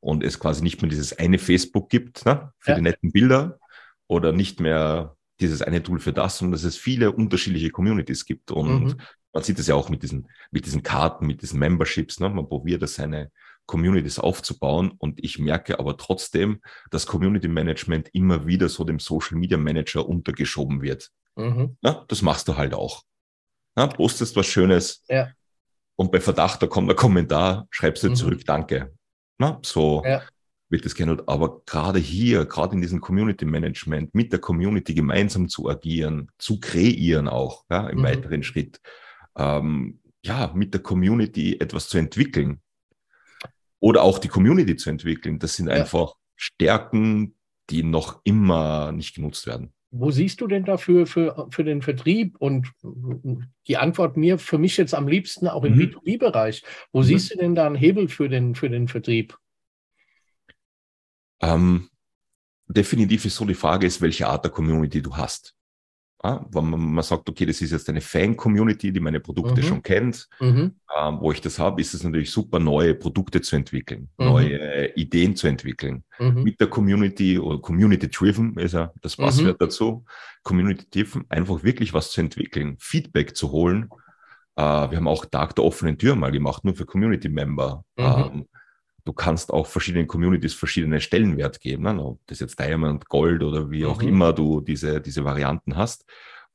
[0.00, 2.76] und es quasi nicht mehr dieses eine Facebook gibt ne, für ja.
[2.76, 3.58] die netten Bilder
[4.08, 8.50] oder nicht mehr dieses eine Tool für das, sondern dass es viele unterschiedliche Communities gibt.
[8.50, 8.96] Und mhm.
[9.32, 12.20] man sieht es ja auch mit diesen, mit diesen Karten, mit diesen Memberships.
[12.20, 12.28] Ne?
[12.28, 13.30] Man probiert das seine
[13.66, 14.92] Communities aufzubauen.
[14.98, 20.08] Und ich merke aber trotzdem, dass Community Management immer wieder so dem Social Media Manager
[20.08, 21.10] untergeschoben wird.
[21.36, 21.76] Mhm.
[21.80, 23.02] Na, das machst du halt auch.
[23.74, 25.04] Na, postest was Schönes.
[25.08, 25.28] Ja.
[25.96, 28.16] Und bei Verdacht, da kommt ein Kommentar, schreibst du mhm.
[28.16, 28.94] zurück, danke.
[29.38, 30.22] Na, so ja.
[30.68, 31.28] wird das gehandelt.
[31.28, 36.60] Aber gerade hier, gerade in diesem Community Management, mit der Community gemeinsam zu agieren, zu
[36.60, 38.02] kreieren auch, ja, im mhm.
[38.04, 38.80] weiteren Schritt,
[39.36, 42.60] ähm, ja, mit der Community etwas zu entwickeln
[43.80, 45.74] oder auch die Community zu entwickeln, das sind ja.
[45.74, 47.34] einfach Stärken,
[47.68, 49.72] die noch immer nicht genutzt werden.
[49.94, 52.72] Wo siehst du denn dafür für, für den Vertrieb und
[53.68, 55.80] die Antwort mir für mich jetzt am liebsten auch im mhm.
[55.80, 56.64] B2B-Bereich?
[56.92, 57.04] Wo mhm.
[57.04, 59.36] siehst du denn da einen Hebel für den, für den Vertrieb?
[61.42, 61.90] Ähm,
[62.66, 65.54] definitiv ist so die Frage ist, welche Art der Community du hast.
[66.24, 69.66] Ja, wenn man, man, sagt, okay, das ist jetzt eine Fan-Community, die meine Produkte mhm.
[69.66, 70.76] schon kennt, mhm.
[70.96, 74.26] ähm, wo ich das habe, ist es natürlich super, neue Produkte zu entwickeln, mhm.
[74.26, 76.04] neue Ideen zu entwickeln.
[76.20, 76.44] Mhm.
[76.44, 79.64] Mit der Community oder Community-Driven ist ja das Passwort mhm.
[79.64, 80.04] dazu.
[80.44, 83.88] Community-Driven, einfach wirklich was zu entwickeln, Feedback zu holen.
[84.54, 87.84] Äh, wir haben auch Tag der offenen Tür mal gemacht, nur für Community-Member.
[87.96, 88.04] Mhm.
[88.04, 88.46] Ähm,
[89.04, 92.02] du kannst auch verschiedenen Communities verschiedene Stellenwert geben, ne?
[92.02, 94.08] ob das jetzt Diamond, Gold oder wie auch mhm.
[94.08, 96.04] immer du diese, diese Varianten hast.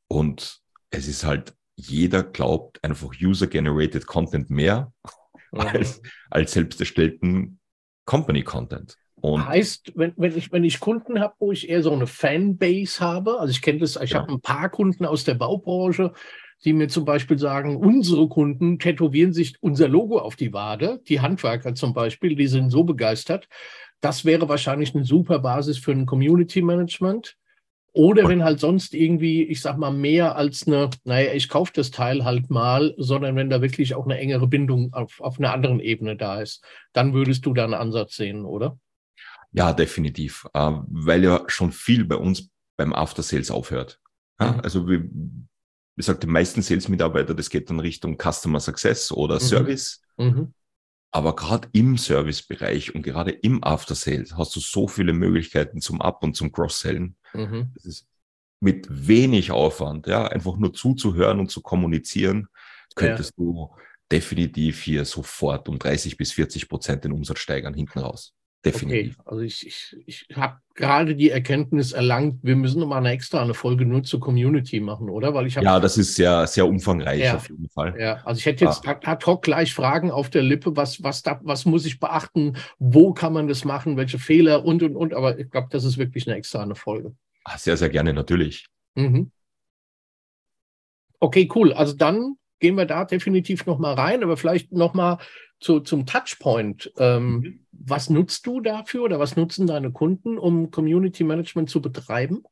[0.08, 4.92] Und es ist halt, jeder glaubt einfach User-Generated Content mehr
[5.52, 5.60] mhm.
[5.60, 7.60] als, als selbst erstellten
[8.06, 8.98] Company-Content.
[9.20, 13.00] Und heißt, wenn, wenn, ich, wenn ich Kunden habe, wo ich eher so eine Fanbase
[13.00, 14.20] habe, also ich kenne das, ich ja.
[14.20, 16.14] habe ein paar Kunden aus der Baubranche,
[16.66, 21.22] die mir zum Beispiel sagen, unsere Kunden tätowieren sich unser Logo auf die Wade, die
[21.22, 23.48] Handwerker zum Beispiel, die sind so begeistert.
[24.02, 27.36] Das wäre wahrscheinlich eine super Basis für ein Community Management.
[27.94, 31.90] Oder wenn halt sonst irgendwie, ich sag mal, mehr als eine, naja, ich kaufe das
[31.90, 35.80] Teil halt mal, sondern wenn da wirklich auch eine engere Bindung auf, auf einer anderen
[35.80, 38.78] Ebene da ist, dann würdest du da einen Ansatz sehen, oder?
[39.52, 40.48] Ja, definitiv.
[40.54, 44.00] Äh, weil ja schon viel bei uns beim After Sales aufhört.
[44.40, 44.60] Mhm.
[44.62, 45.10] also wir,
[45.98, 49.40] wie gesagt, die meisten Sales-Mitarbeiter, das geht dann Richtung Customer Success oder mhm.
[49.40, 50.02] Service.
[50.18, 50.54] Mhm.
[51.12, 56.00] Aber gerade im Service-Bereich und gerade im After Sales hast du so viele Möglichkeiten zum
[56.00, 57.16] Up- und zum Cross-Sellen.
[57.34, 57.72] Mhm.
[57.74, 58.08] Das ist
[58.60, 62.48] mit wenig Aufwand, ja, einfach nur zuzuhören und zu kommunizieren,
[62.96, 63.44] könntest ja.
[63.44, 63.72] du
[64.12, 68.36] definitiv hier sofort um 30 bis 40 Prozent den Umsatz steigern hinten raus.
[68.66, 69.18] Definitiv.
[69.20, 73.42] Okay, also ich, ich, ich habe gerade die Erkenntnis erlangt, wir müssen nochmal eine extra
[73.42, 75.34] eine Folge nur zur Community machen, oder?
[75.34, 77.96] Weil ich hab, Ja, das ist sehr, sehr umfangreich ja, auf jeden Fall.
[78.00, 79.00] Ja, also ich hätte jetzt ah.
[79.04, 83.14] ad hoc gleich Fragen auf der Lippe, was, was, da, was muss ich beachten, wo
[83.14, 86.28] kann man das machen, welche Fehler und und und, aber ich glaube, das ist wirklich
[86.28, 87.16] eine extra eine Folge.
[87.44, 88.66] Ach, sehr, sehr gerne, natürlich.
[88.96, 89.32] Mhm.
[91.20, 91.74] Okay, cool.
[91.74, 95.18] Also dann gehen wir da definitiv nochmal rein, aber vielleicht nochmal
[95.60, 96.92] zu, zum Touchpoint.
[96.98, 97.66] Ähm, mhm.
[97.72, 102.44] Was nutzt du dafür oder was nutzen deine Kunden, um Community Management zu betreiben?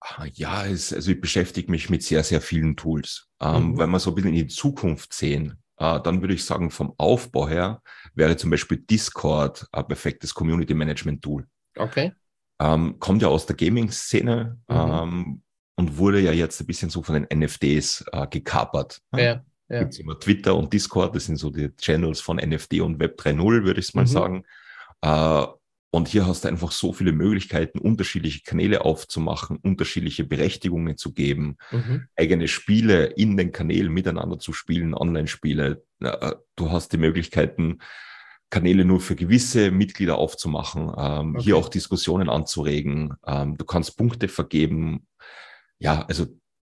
[0.00, 3.28] Ah, ja, es, also ich beschäftige mich mit sehr, sehr vielen Tools.
[3.40, 3.78] Ähm, mhm.
[3.78, 6.94] Wenn wir so ein bisschen in die Zukunft sehen, äh, dann würde ich sagen, vom
[6.98, 7.82] Aufbau her
[8.14, 11.46] wäre zum Beispiel Discord ein perfektes Community Management Tool.
[11.76, 12.12] Okay.
[12.60, 14.76] Ähm, kommt ja aus der Gaming-Szene mhm.
[14.76, 15.42] ähm,
[15.76, 19.00] und wurde ja jetzt ein bisschen so von den NFTs äh, gekapert.
[19.16, 19.44] Ja.
[19.68, 19.80] Ja.
[19.80, 23.64] Gibt immer Twitter und Discord, das sind so die Channels von NFT und Web 3.0,
[23.64, 24.06] würde ich mal mhm.
[24.06, 24.44] sagen.
[25.02, 25.46] Äh,
[25.90, 31.56] und hier hast du einfach so viele Möglichkeiten, unterschiedliche Kanäle aufzumachen, unterschiedliche Berechtigungen zu geben,
[31.70, 32.08] mhm.
[32.14, 35.84] eigene Spiele in den Kanälen miteinander zu spielen, Online-Spiele.
[36.00, 37.78] Äh, du hast die Möglichkeiten,
[38.50, 41.44] Kanäle nur für gewisse Mitglieder aufzumachen, ähm, okay.
[41.44, 43.14] hier auch Diskussionen anzuregen.
[43.26, 45.06] Ähm, du kannst Punkte vergeben.
[45.78, 46.26] Ja, also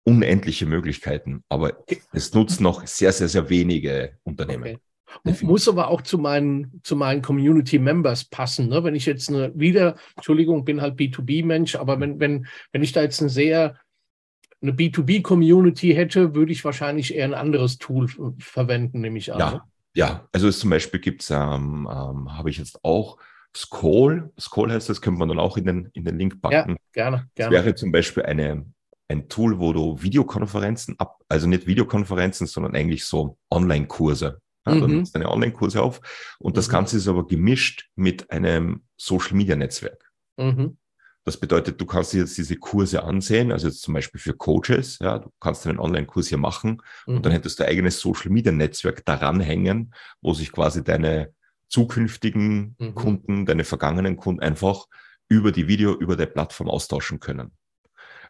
[0.05, 4.77] unendliche Möglichkeiten, aber es nutzen noch sehr, sehr, sehr wenige Unternehmen.
[5.25, 5.45] Okay.
[5.45, 8.69] Muss aber auch zu meinen, zu meinen Community Members passen.
[8.69, 8.83] Ne?
[8.83, 13.01] Wenn ich jetzt eine, wieder, Entschuldigung, bin halt B2B-Mensch, aber wenn, wenn, wenn ich da
[13.01, 13.77] jetzt eine sehr,
[14.61, 18.07] eine B2B-Community hätte, würde ich wahrscheinlich eher ein anderes Tool
[18.39, 19.39] verwenden, nehme ich an.
[19.39, 19.61] Ja, ne?
[19.93, 20.27] ja.
[20.31, 23.17] also zum Beispiel gibt es, ähm, ähm, habe ich jetzt auch
[23.55, 26.71] Skoll, Skoll heißt das, könnte man dann auch in den, in den Link packen.
[26.71, 27.51] Ja, gerne, gerne.
[27.51, 28.65] Das wäre zum Beispiel eine,
[29.07, 34.41] ein Tool, wo du Videokonferenzen ab, also nicht Videokonferenzen, sondern eigentlich so Online-Kurse.
[34.65, 34.81] Ja, mhm.
[34.81, 35.99] Dann nimmst du deine Online-Kurse auf
[36.39, 36.71] und das mhm.
[36.71, 40.11] Ganze ist aber gemischt mit einem Social-Media-Netzwerk.
[40.37, 40.77] Mhm.
[41.25, 44.99] Das bedeutet, du kannst dir jetzt diese Kurse ansehen, also jetzt zum Beispiel für Coaches,
[44.99, 47.15] ja, du kannst einen Online-Kurs hier machen mhm.
[47.15, 47.35] und dann mhm.
[47.35, 51.33] hättest du ein eigenes Social-Media-Netzwerk daran hängen, wo sich quasi deine
[51.69, 52.95] zukünftigen mhm.
[52.95, 54.85] Kunden, deine vergangenen Kunden einfach
[55.29, 57.51] über die Video, über der Plattform austauschen können.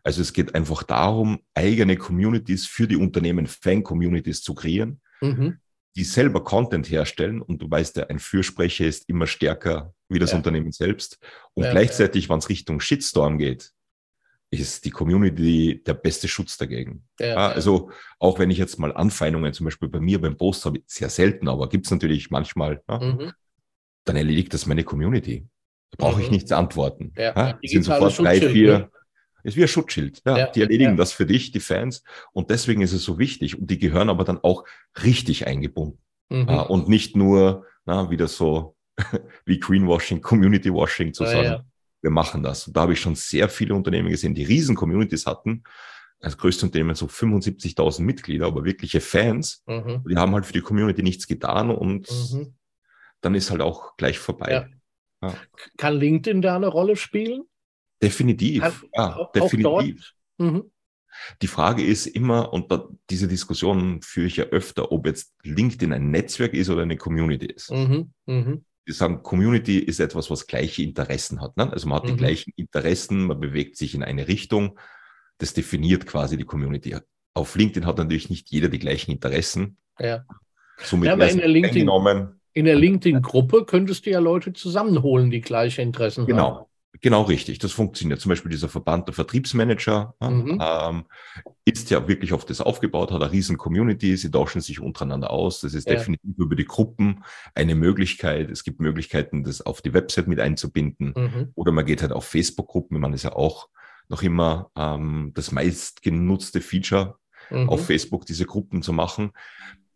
[0.03, 5.59] Also es geht einfach darum, eigene Communities für die Unternehmen, Fan-Communities zu kreieren, mhm.
[5.95, 7.41] die selber Content herstellen.
[7.41, 10.37] Und du weißt ja, ein Fürsprecher ist immer stärker wie das ja.
[10.37, 11.19] Unternehmen selbst.
[11.53, 12.29] Und ja, gleichzeitig, ja.
[12.31, 13.71] wenn es Richtung Shitstorm geht,
[14.51, 17.07] ist die Community der beste Schutz dagegen.
[17.19, 17.89] Ja, also
[18.19, 21.47] auch wenn ich jetzt mal Anfeindungen zum Beispiel bei mir beim Post habe, sehr selten,
[21.47, 23.31] aber gibt es natürlich manchmal, mhm.
[24.03, 25.47] dann erledigt das meine Community.
[25.91, 26.33] Da brauche ich mhm.
[26.33, 27.13] nichts antworten.
[27.17, 28.91] Ja, ja, sind sofort drei, vier.
[29.43, 30.21] Ist wie ein Schutzschild.
[30.25, 30.95] Ja, ja die erledigen ja.
[30.95, 32.03] das für dich, die Fans.
[32.31, 33.59] Und deswegen ist es so wichtig.
[33.59, 34.63] Und die gehören aber dann auch
[35.03, 35.99] richtig eingebunden.
[36.29, 36.49] Mhm.
[36.49, 38.75] Uh, und nicht nur, na, wieder so
[39.45, 41.63] wie Greenwashing, Community Washing zu sagen,
[42.01, 42.67] wir machen das.
[42.67, 45.63] Und da habe ich schon sehr viele Unternehmen gesehen, die riesen Communities hatten.
[46.19, 49.61] Als größte Unternehmen so 75.000 Mitglieder, aber wirkliche Fans.
[49.65, 50.05] Mhm.
[50.07, 52.55] Die haben halt für die Community nichts getan und mhm.
[53.19, 54.69] dann ist halt auch gleich vorbei.
[55.21, 55.33] Ja.
[55.77, 57.43] Kann LinkedIn da eine Rolle spielen?
[58.03, 60.13] Definitiv, ja, auch, definitiv.
[60.37, 60.71] Auch mhm.
[61.41, 65.93] Die Frage ist immer, und da, diese Diskussion führe ich ja öfter, ob jetzt LinkedIn
[65.93, 67.71] ein Netzwerk ist oder eine Community ist.
[67.71, 68.11] Mhm.
[68.25, 68.65] Mhm.
[68.85, 71.55] Wir sagen, Community ist etwas, was gleiche Interessen hat.
[71.55, 71.71] Ne?
[71.71, 72.17] Also man hat die mhm.
[72.17, 74.77] gleichen Interessen, man bewegt sich in eine Richtung.
[75.37, 76.95] Das definiert quasi die Community.
[77.33, 79.77] Auf LinkedIn hat natürlich nicht jeder die gleichen Interessen.
[79.99, 80.25] Ja.
[80.77, 81.89] Somit ja, aber in der LinkedIn,
[82.53, 86.43] in der LinkedIn-Gruppe könntest du ja Leute zusammenholen, die gleiche Interessen genau.
[86.43, 86.53] haben.
[86.53, 86.69] Genau.
[87.03, 88.21] Genau richtig, das funktioniert.
[88.21, 90.57] Zum Beispiel dieser Verband der Vertriebsmanager mhm.
[90.61, 91.03] ähm,
[91.65, 95.59] ist ja wirklich auf das aufgebaut, hat eine riesen Community, sie tauschen sich untereinander aus.
[95.59, 95.95] Das ist ja.
[95.95, 98.49] definitiv über die Gruppen eine Möglichkeit.
[98.49, 101.13] Es gibt Möglichkeiten, das auf die Website mit einzubinden.
[101.17, 101.51] Mhm.
[101.55, 102.97] Oder man geht halt auf Facebook-Gruppen.
[103.01, 103.67] Man ist ja auch
[104.07, 107.17] noch immer ähm, das meistgenutzte Feature
[107.49, 107.67] mhm.
[107.67, 109.31] auf Facebook, diese Gruppen zu machen.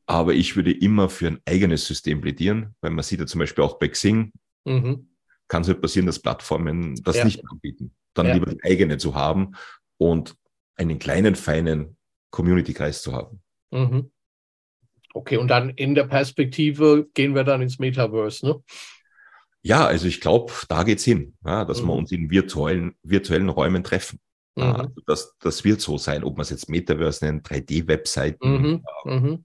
[0.07, 3.63] Aber ich würde immer für ein eigenes System plädieren, weil man sieht ja zum Beispiel
[3.63, 4.33] auch bei Xing,
[4.65, 5.07] mhm.
[5.47, 7.25] Kann es halt passieren, dass Plattformen das ja.
[7.25, 7.93] nicht anbieten.
[8.13, 8.33] Dann ja.
[8.33, 9.55] lieber die eigene zu haben
[9.97, 10.36] und
[10.75, 11.97] einen kleinen, feinen
[12.31, 13.41] Community-Kreis zu haben.
[13.71, 14.12] Mhm.
[15.13, 18.63] Okay, und dann in der Perspektive gehen wir dann ins Metaverse, ne?
[19.63, 21.88] Ja, also ich glaube, da geht's hin, ja, dass mhm.
[21.88, 24.19] wir uns in virtuellen, virtuellen Räumen treffen.
[24.55, 24.63] Mhm.
[24.63, 29.33] Also das, das wird so sein, ob man es jetzt Metaverse nennt, 3D-Webseiten, mhm.
[29.33, 29.38] äh,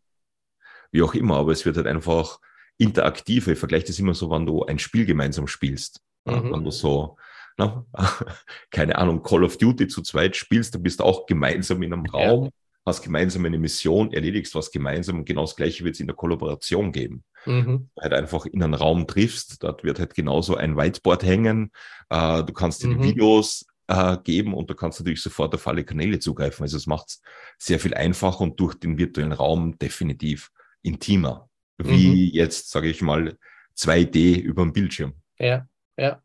[0.90, 2.38] wie auch immer, aber es wird halt einfach
[2.82, 3.52] interaktive.
[3.52, 6.00] Ich vergleiche das immer so, wenn du ein Spiel gemeinsam spielst.
[6.24, 6.52] Mhm.
[6.52, 7.16] Wenn du so,
[7.56, 7.84] na,
[8.70, 12.44] keine Ahnung, Call of Duty zu zweit spielst, du bist auch gemeinsam in einem Raum,
[12.44, 12.50] ja.
[12.86, 16.16] hast gemeinsam eine Mission, erledigst was gemeinsam und genau das Gleiche wird es in der
[16.16, 17.24] Kollaboration geben.
[17.46, 17.88] Mhm.
[18.00, 21.70] Halt einfach in einen Raum triffst, dort wird halt genauso ein Whiteboard hängen,
[22.10, 23.00] äh, du kannst dir mhm.
[23.00, 26.62] die Videos äh, geben und du kannst natürlich sofort auf alle Kanäle zugreifen.
[26.62, 27.22] Also es macht es
[27.58, 30.50] sehr viel einfacher und durch den virtuellen Raum definitiv
[30.82, 31.48] intimer,
[31.84, 32.34] wie mhm.
[32.34, 33.36] jetzt, sage ich mal,
[33.76, 35.14] 2D über dem Bildschirm.
[35.38, 35.66] Ja,
[35.96, 36.22] ja.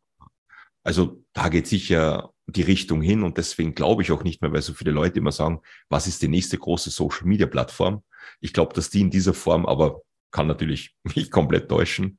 [0.83, 4.61] Also da geht sicher die Richtung hin und deswegen glaube ich auch nicht mehr, weil
[4.61, 8.03] so viele Leute immer sagen, was ist die nächste große Social Media Plattform?
[8.39, 12.17] Ich glaube, dass die in dieser Form, aber kann natürlich mich komplett täuschen,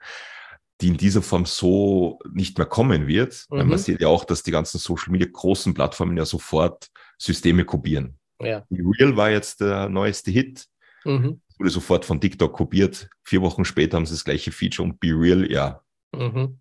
[0.81, 3.57] die in dieser Form so nicht mehr kommen wird, mhm.
[3.57, 7.64] weil man sieht ja auch, dass die ganzen Social Media großen Plattformen ja sofort Systeme
[7.64, 8.18] kopieren.
[8.40, 8.64] Ja.
[8.70, 10.66] Real war jetzt der neueste Hit.
[11.05, 13.09] Mhm wurde sofort von TikTok kopiert.
[13.25, 15.83] Vier Wochen später haben sie das gleiche Feature und Be Real, ja.
[16.14, 16.59] Mhm.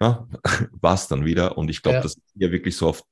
[0.00, 0.28] ja
[0.72, 1.58] War es dann wieder.
[1.58, 2.02] Und ich glaube, ja.
[2.02, 3.02] das ja wirklich so auf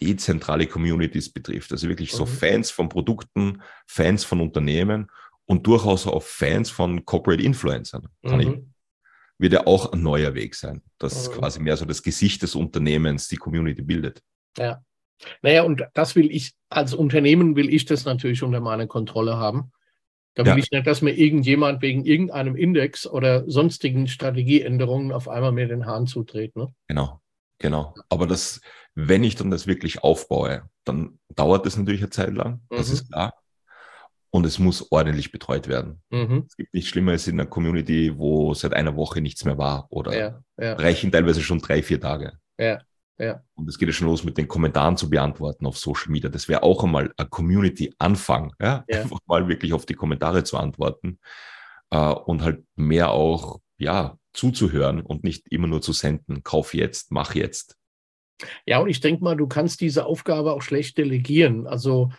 [0.00, 1.72] dezentrale Communities betrifft.
[1.72, 2.16] Also wirklich mhm.
[2.16, 5.10] so Fans von Produkten, Fans von Unternehmen
[5.46, 8.08] und durchaus auch Fans von Corporate Influencern.
[8.24, 8.40] Kann mhm.
[8.40, 8.60] ich,
[9.38, 11.32] wird ja auch ein neuer Weg sein, dass mhm.
[11.32, 14.22] quasi mehr so das Gesicht des Unternehmens die Community bildet.
[14.56, 14.82] Ja.
[15.42, 19.72] Naja, und das will ich, als Unternehmen will ich das natürlich unter meiner Kontrolle haben.
[20.34, 20.58] Da will ja.
[20.58, 25.86] ich nicht, dass mir irgendjemand wegen irgendeinem Index oder sonstigen Strategieänderungen auf einmal mir den
[25.86, 26.54] Hahn zutritt.
[26.54, 26.72] Ne?
[26.86, 27.20] Genau,
[27.58, 27.94] genau.
[28.08, 28.60] Aber das,
[28.94, 32.94] wenn ich dann das wirklich aufbaue, dann dauert das natürlich eine Zeit lang, das mhm.
[32.94, 33.34] ist klar.
[34.30, 36.02] Und es muss ordentlich betreut werden.
[36.10, 36.44] Mhm.
[36.46, 40.16] Es gibt nichts Schlimmeres in einer Community, wo seit einer Woche nichts mehr war oder
[40.16, 40.74] ja, ja.
[40.74, 42.34] reichen teilweise schon drei, vier Tage.
[42.58, 42.82] Ja.
[43.18, 43.42] Ja.
[43.54, 46.30] Und es geht ja schon los mit den Kommentaren zu beantworten auf Social Media.
[46.30, 48.84] Das wäre auch einmal ein Community-Anfang, ja?
[48.88, 49.00] ja?
[49.02, 51.18] einfach mal wirklich auf die Kommentare zu antworten
[51.90, 57.10] äh, und halt mehr auch, ja, zuzuhören und nicht immer nur zu senden, kauf jetzt,
[57.10, 57.76] mach jetzt.
[58.66, 61.66] Ja, und ich denke mal, du kannst diese Aufgabe auch schlecht delegieren.
[61.66, 62.10] Also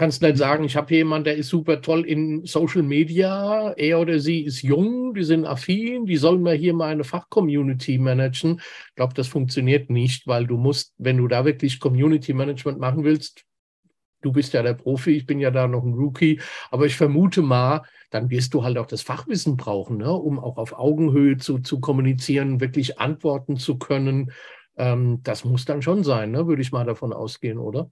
[0.00, 4.18] kannst nicht sagen, ich habe jemanden, der ist super toll in Social Media, er oder
[4.18, 8.62] sie ist jung, die sind affin, die sollen mir hier meine Fachcommunity managen.
[8.88, 13.04] Ich glaube, das funktioniert nicht, weil du musst, wenn du da wirklich Community Management machen
[13.04, 13.44] willst,
[14.22, 17.42] du bist ja der Profi, ich bin ja da noch ein Rookie, aber ich vermute
[17.42, 21.58] mal, dann wirst du halt auch das Fachwissen brauchen, ne, um auch auf Augenhöhe zu,
[21.58, 24.32] zu kommunizieren, wirklich antworten zu können.
[24.78, 27.90] Ähm, das muss dann schon sein, ne, würde ich mal davon ausgehen, oder?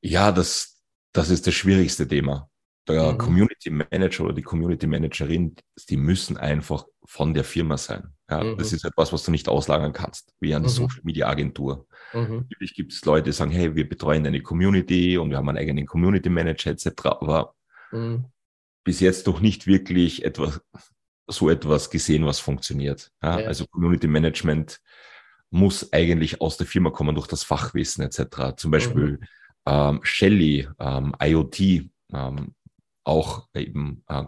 [0.00, 0.71] Ja, das,
[1.12, 2.48] das ist das schwierigste Thema.
[2.88, 3.18] Der mhm.
[3.18, 5.54] Community Manager oder die Community Managerin,
[5.88, 8.08] die müssen einfach von der Firma sein.
[8.28, 8.56] Ja, mhm.
[8.56, 10.70] Das ist etwas, was du nicht auslagern kannst, wie eine mhm.
[10.70, 11.86] Social Media Agentur.
[12.12, 12.46] Mhm.
[12.48, 15.58] Natürlich gibt es Leute, die sagen, hey, wir betreuen eine Community und wir haben einen
[15.58, 16.88] eigenen Community Manager etc.
[17.04, 17.54] Aber
[17.92, 18.24] mhm.
[18.84, 20.60] bis jetzt doch nicht wirklich etwas,
[21.28, 23.12] so etwas gesehen, was funktioniert.
[23.22, 23.46] Ja, ja.
[23.46, 24.80] Also Community Management
[25.50, 28.56] muss eigentlich aus der Firma kommen durch das Fachwissen etc.
[28.56, 29.26] Zum Beispiel mhm.
[29.66, 31.60] Ähm, Shelly, ähm, IoT,
[32.12, 32.54] ähm,
[33.04, 34.24] auch eben äh,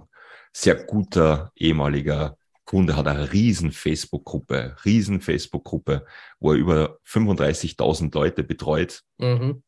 [0.53, 6.07] sehr guter ehemaliger Kunde hat eine riesen Facebook-Gruppe, riesen Facebook-Gruppe,
[6.41, 9.63] wo er über 35.000 Leute betreut mhm.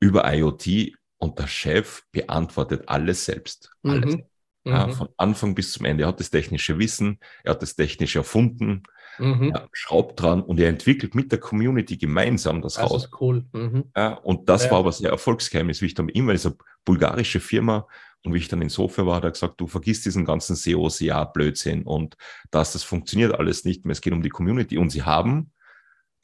[0.00, 3.72] über IoT und der Chef beantwortet alles selbst.
[3.82, 4.16] Alles.
[4.16, 4.24] Mhm.
[4.64, 4.92] Ja, mhm.
[4.92, 6.04] von Anfang bis zum Ende.
[6.04, 8.82] Er hat das technische Wissen, er hat das technische erfunden,
[9.18, 9.50] mhm.
[9.52, 13.04] er schraubt dran und er entwickelt mit der Community gemeinsam das, das Haus.
[13.04, 13.44] Ist cool.
[13.52, 13.84] Mhm.
[13.96, 14.70] Ja, und das ja.
[14.70, 17.86] war aber sehr Erfolgsgeheimnis, wie ich dann immer, ist eine bulgarische Firma,
[18.26, 21.84] und wie ich dann in Sofa war, hat er gesagt, du vergisst diesen ganzen SEO-SEA-Blödsinn
[21.84, 22.16] und
[22.50, 23.92] dass das funktioniert alles nicht mehr.
[23.92, 24.78] Es geht um die Community.
[24.78, 25.52] Und sie haben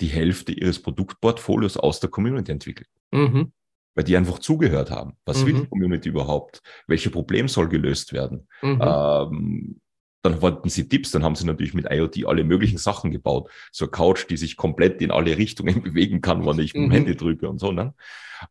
[0.01, 2.89] die Hälfte ihres Produktportfolios aus der Community entwickelt.
[3.13, 3.53] Mhm.
[3.95, 5.17] Weil die einfach zugehört haben.
[5.25, 5.47] Was mhm.
[5.47, 6.61] will die Community überhaupt?
[6.89, 8.49] Welche Problem soll gelöst werden?
[8.63, 8.81] Mhm.
[8.83, 9.81] Ähm,
[10.23, 13.51] dann wollten sie Tipps, dann haben sie natürlich mit IoT alle möglichen Sachen gebaut.
[13.73, 16.89] So eine Couch, die sich komplett in alle Richtungen bewegen kann, wenn ich mit dem
[16.89, 16.93] mhm.
[16.93, 17.73] Handy drücke und so.
[17.73, 17.95] Ne?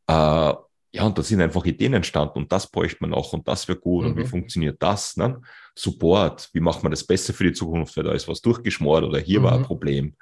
[0.08, 0.54] Äh,
[0.94, 3.80] ja, und da sind einfach Ideen entstanden und das bräuchte man auch und das wäre
[3.80, 4.12] gut mhm.
[4.12, 4.28] und wie mhm.
[4.28, 5.16] funktioniert das?
[5.16, 5.42] Ne?
[5.76, 9.20] Support, wie macht man das besser für die Zukunft, weil da ist was durchgeschmort oder
[9.20, 9.44] hier mhm.
[9.44, 9.66] war ein mhm.
[9.66, 10.16] Problem.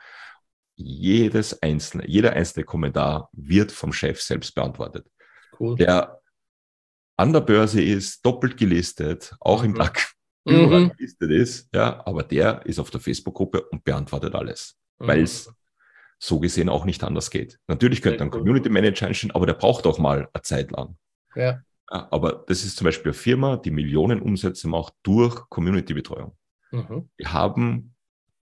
[0.76, 5.08] Jedes einzelne, jeder einzelne Kommentar wird vom Chef selbst beantwortet.
[5.60, 5.76] Cool.
[5.76, 6.22] Der
[7.18, 9.72] an der Börse ist, doppelt gelistet, auch mhm.
[9.72, 10.16] im DAX
[10.50, 10.92] überall mhm.
[10.96, 15.52] gelistet ist, ja, aber der ist auf der Facebook-Gruppe und beantwortet alles, weil es
[16.20, 17.60] so gesehen auch nicht anders geht.
[17.68, 20.98] Natürlich könnte ein Community Manager einstellen, aber der braucht auch mal eine Zeit lang.
[21.36, 21.62] Ja.
[21.88, 26.36] Aber das ist zum Beispiel eine Firma, die Millionen Umsätze macht durch Community-Betreuung.
[26.72, 27.10] Mhm.
[27.20, 27.96] Die haben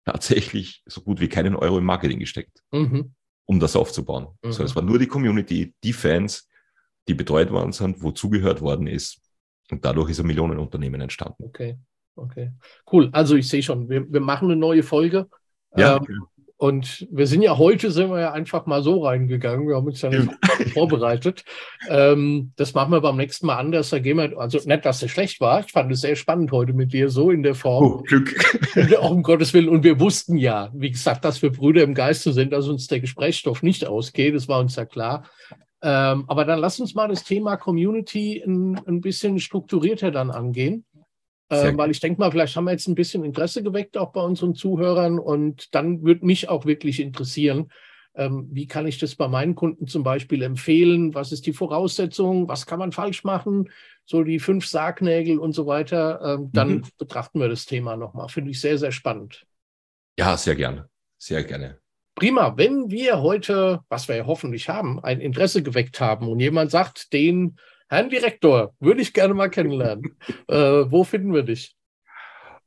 [0.04, 3.14] tatsächlich so gut wie keinen Euro im Marketing gesteckt, mhm.
[3.46, 4.28] um das aufzubauen.
[4.42, 4.52] Mhm.
[4.52, 6.48] So, es war nur die Community, die Fans,
[7.08, 9.20] die betreut worden sind, wo zugehört worden ist.
[9.70, 11.44] Und dadurch ist ein Millionenunternehmen entstanden.
[11.44, 11.78] Okay,
[12.16, 12.52] okay.
[12.90, 13.08] Cool.
[13.12, 15.28] Also ich sehe schon, wir, wir machen eine neue Folge.
[15.76, 16.26] Ja, ähm, genau.
[16.60, 19.66] Und wir sind ja heute, sind wir ja einfach mal so reingegangen.
[19.66, 20.28] Wir haben uns ja nicht
[20.74, 21.42] vorbereitet.
[21.88, 23.88] Ähm, das machen wir beim nächsten Mal anders.
[23.88, 25.60] Da gehen wir, also nicht, dass es schlecht war.
[25.60, 27.84] Ich fand es sehr spannend heute mit dir, so in der Form.
[27.84, 28.34] Oh, Glück.
[29.00, 29.70] Auch um Gottes Willen.
[29.70, 33.00] Und wir wussten ja, wie gesagt, dass wir Brüder im Geiste sind, dass uns der
[33.00, 34.34] Gesprächsstoff nicht ausgeht.
[34.34, 35.24] Das war uns ja klar.
[35.80, 40.84] Ähm, aber dann lass uns mal das Thema Community ein, ein bisschen strukturierter dann angehen.
[41.50, 44.22] Äh, weil ich denke mal, vielleicht haben wir jetzt ein bisschen Interesse geweckt auch bei
[44.22, 47.70] unseren Zuhörern und dann würde mich auch wirklich interessieren,
[48.14, 51.14] ähm, wie kann ich das bei meinen Kunden zum Beispiel empfehlen?
[51.14, 52.48] Was ist die Voraussetzung?
[52.48, 53.70] Was kann man falsch machen?
[54.04, 56.20] So die fünf Sargnägel und so weiter.
[56.22, 56.84] Ähm, dann mhm.
[56.98, 58.28] betrachten wir das Thema nochmal.
[58.28, 59.46] Finde ich sehr, sehr spannend.
[60.18, 60.88] Ja, sehr gerne.
[61.18, 61.78] Sehr gerne.
[62.14, 62.56] Prima.
[62.56, 67.12] Wenn wir heute, was wir ja hoffentlich haben, ein Interesse geweckt haben und jemand sagt,
[67.12, 67.56] den
[67.90, 70.16] Herrn Direktor, würde ich gerne mal kennenlernen.
[70.48, 71.74] äh, wo finden wir dich?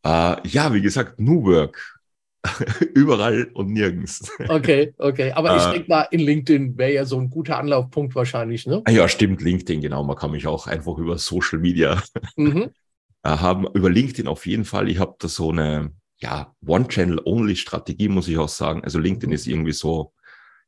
[0.06, 2.02] Uh, ja, wie gesagt, New Work.
[2.94, 4.30] Überall und nirgends.
[4.50, 5.32] Okay, okay.
[5.32, 8.82] Aber ich uh, denke mal, in LinkedIn wäre ja so ein guter Anlaufpunkt wahrscheinlich, ne?
[8.84, 10.04] Ah ja, stimmt, LinkedIn, genau.
[10.04, 12.04] Man kann mich auch einfach über Social Media
[12.36, 12.72] mhm.
[13.24, 13.66] Äh, haben.
[13.74, 14.90] Über LinkedIn auf jeden Fall.
[14.90, 18.84] Ich habe da so eine ja, One-Channel-Only-Strategie, muss ich auch sagen.
[18.84, 19.36] Also LinkedIn mhm.
[19.36, 20.12] ist irgendwie so,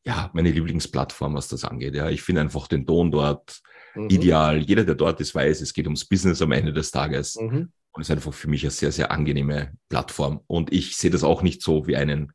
[0.05, 1.93] ja, meine Lieblingsplattform, was das angeht.
[1.93, 3.61] Ja, ich finde einfach den Ton dort
[3.95, 4.09] mhm.
[4.09, 4.61] ideal.
[4.61, 7.35] Jeder, der dort ist, weiß, es geht ums Business am Ende des Tages.
[7.39, 7.71] Mhm.
[7.91, 10.41] Und es ist einfach für mich eine sehr, sehr angenehme Plattform.
[10.47, 12.33] Und ich sehe das auch nicht so wie einen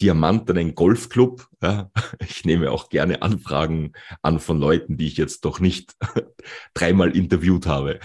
[0.00, 1.46] Diamant einen Golfclub.
[1.62, 1.90] Ja.
[2.20, 3.92] Ich nehme auch gerne Anfragen
[4.22, 5.94] an von Leuten, die ich jetzt doch nicht
[6.74, 8.00] dreimal interviewt habe.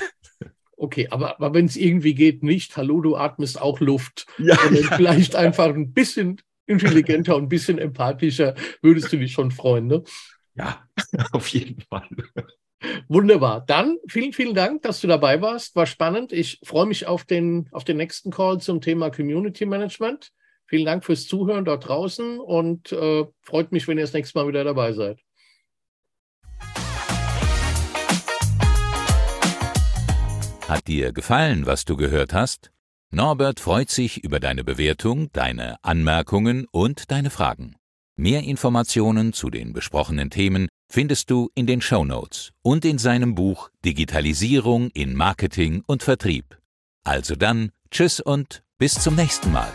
[0.76, 4.26] Okay, aber, aber wenn es irgendwie geht, nicht, hallo, du atmest auch Luft.
[4.38, 9.52] Ja, ja vielleicht einfach ein bisschen intelligenter und ein bisschen empathischer, würdest du dich schon
[9.52, 10.04] freuen, ne?
[10.56, 10.84] Ja,
[11.32, 12.10] auf jeden Fall.
[13.08, 13.64] Wunderbar.
[13.66, 15.76] Dann vielen, vielen Dank, dass du dabei warst.
[15.76, 16.32] War spannend.
[16.32, 20.32] Ich freue mich auf den, auf den nächsten Call zum Thema Community Management.
[20.68, 24.48] Vielen Dank fürs Zuhören dort draußen und äh, freut mich, wenn ihr das nächste Mal
[24.48, 25.20] wieder dabei seid.
[30.68, 32.72] Hat dir gefallen, was du gehört hast?
[33.12, 37.76] Norbert freut sich über deine Bewertung, deine Anmerkungen und deine Fragen.
[38.16, 43.34] Mehr Informationen zu den besprochenen Themen findest du in den Show Notes und in seinem
[43.34, 46.60] Buch Digitalisierung in Marketing und Vertrieb.
[47.04, 49.72] Also dann, tschüss und bis zum nächsten Mal.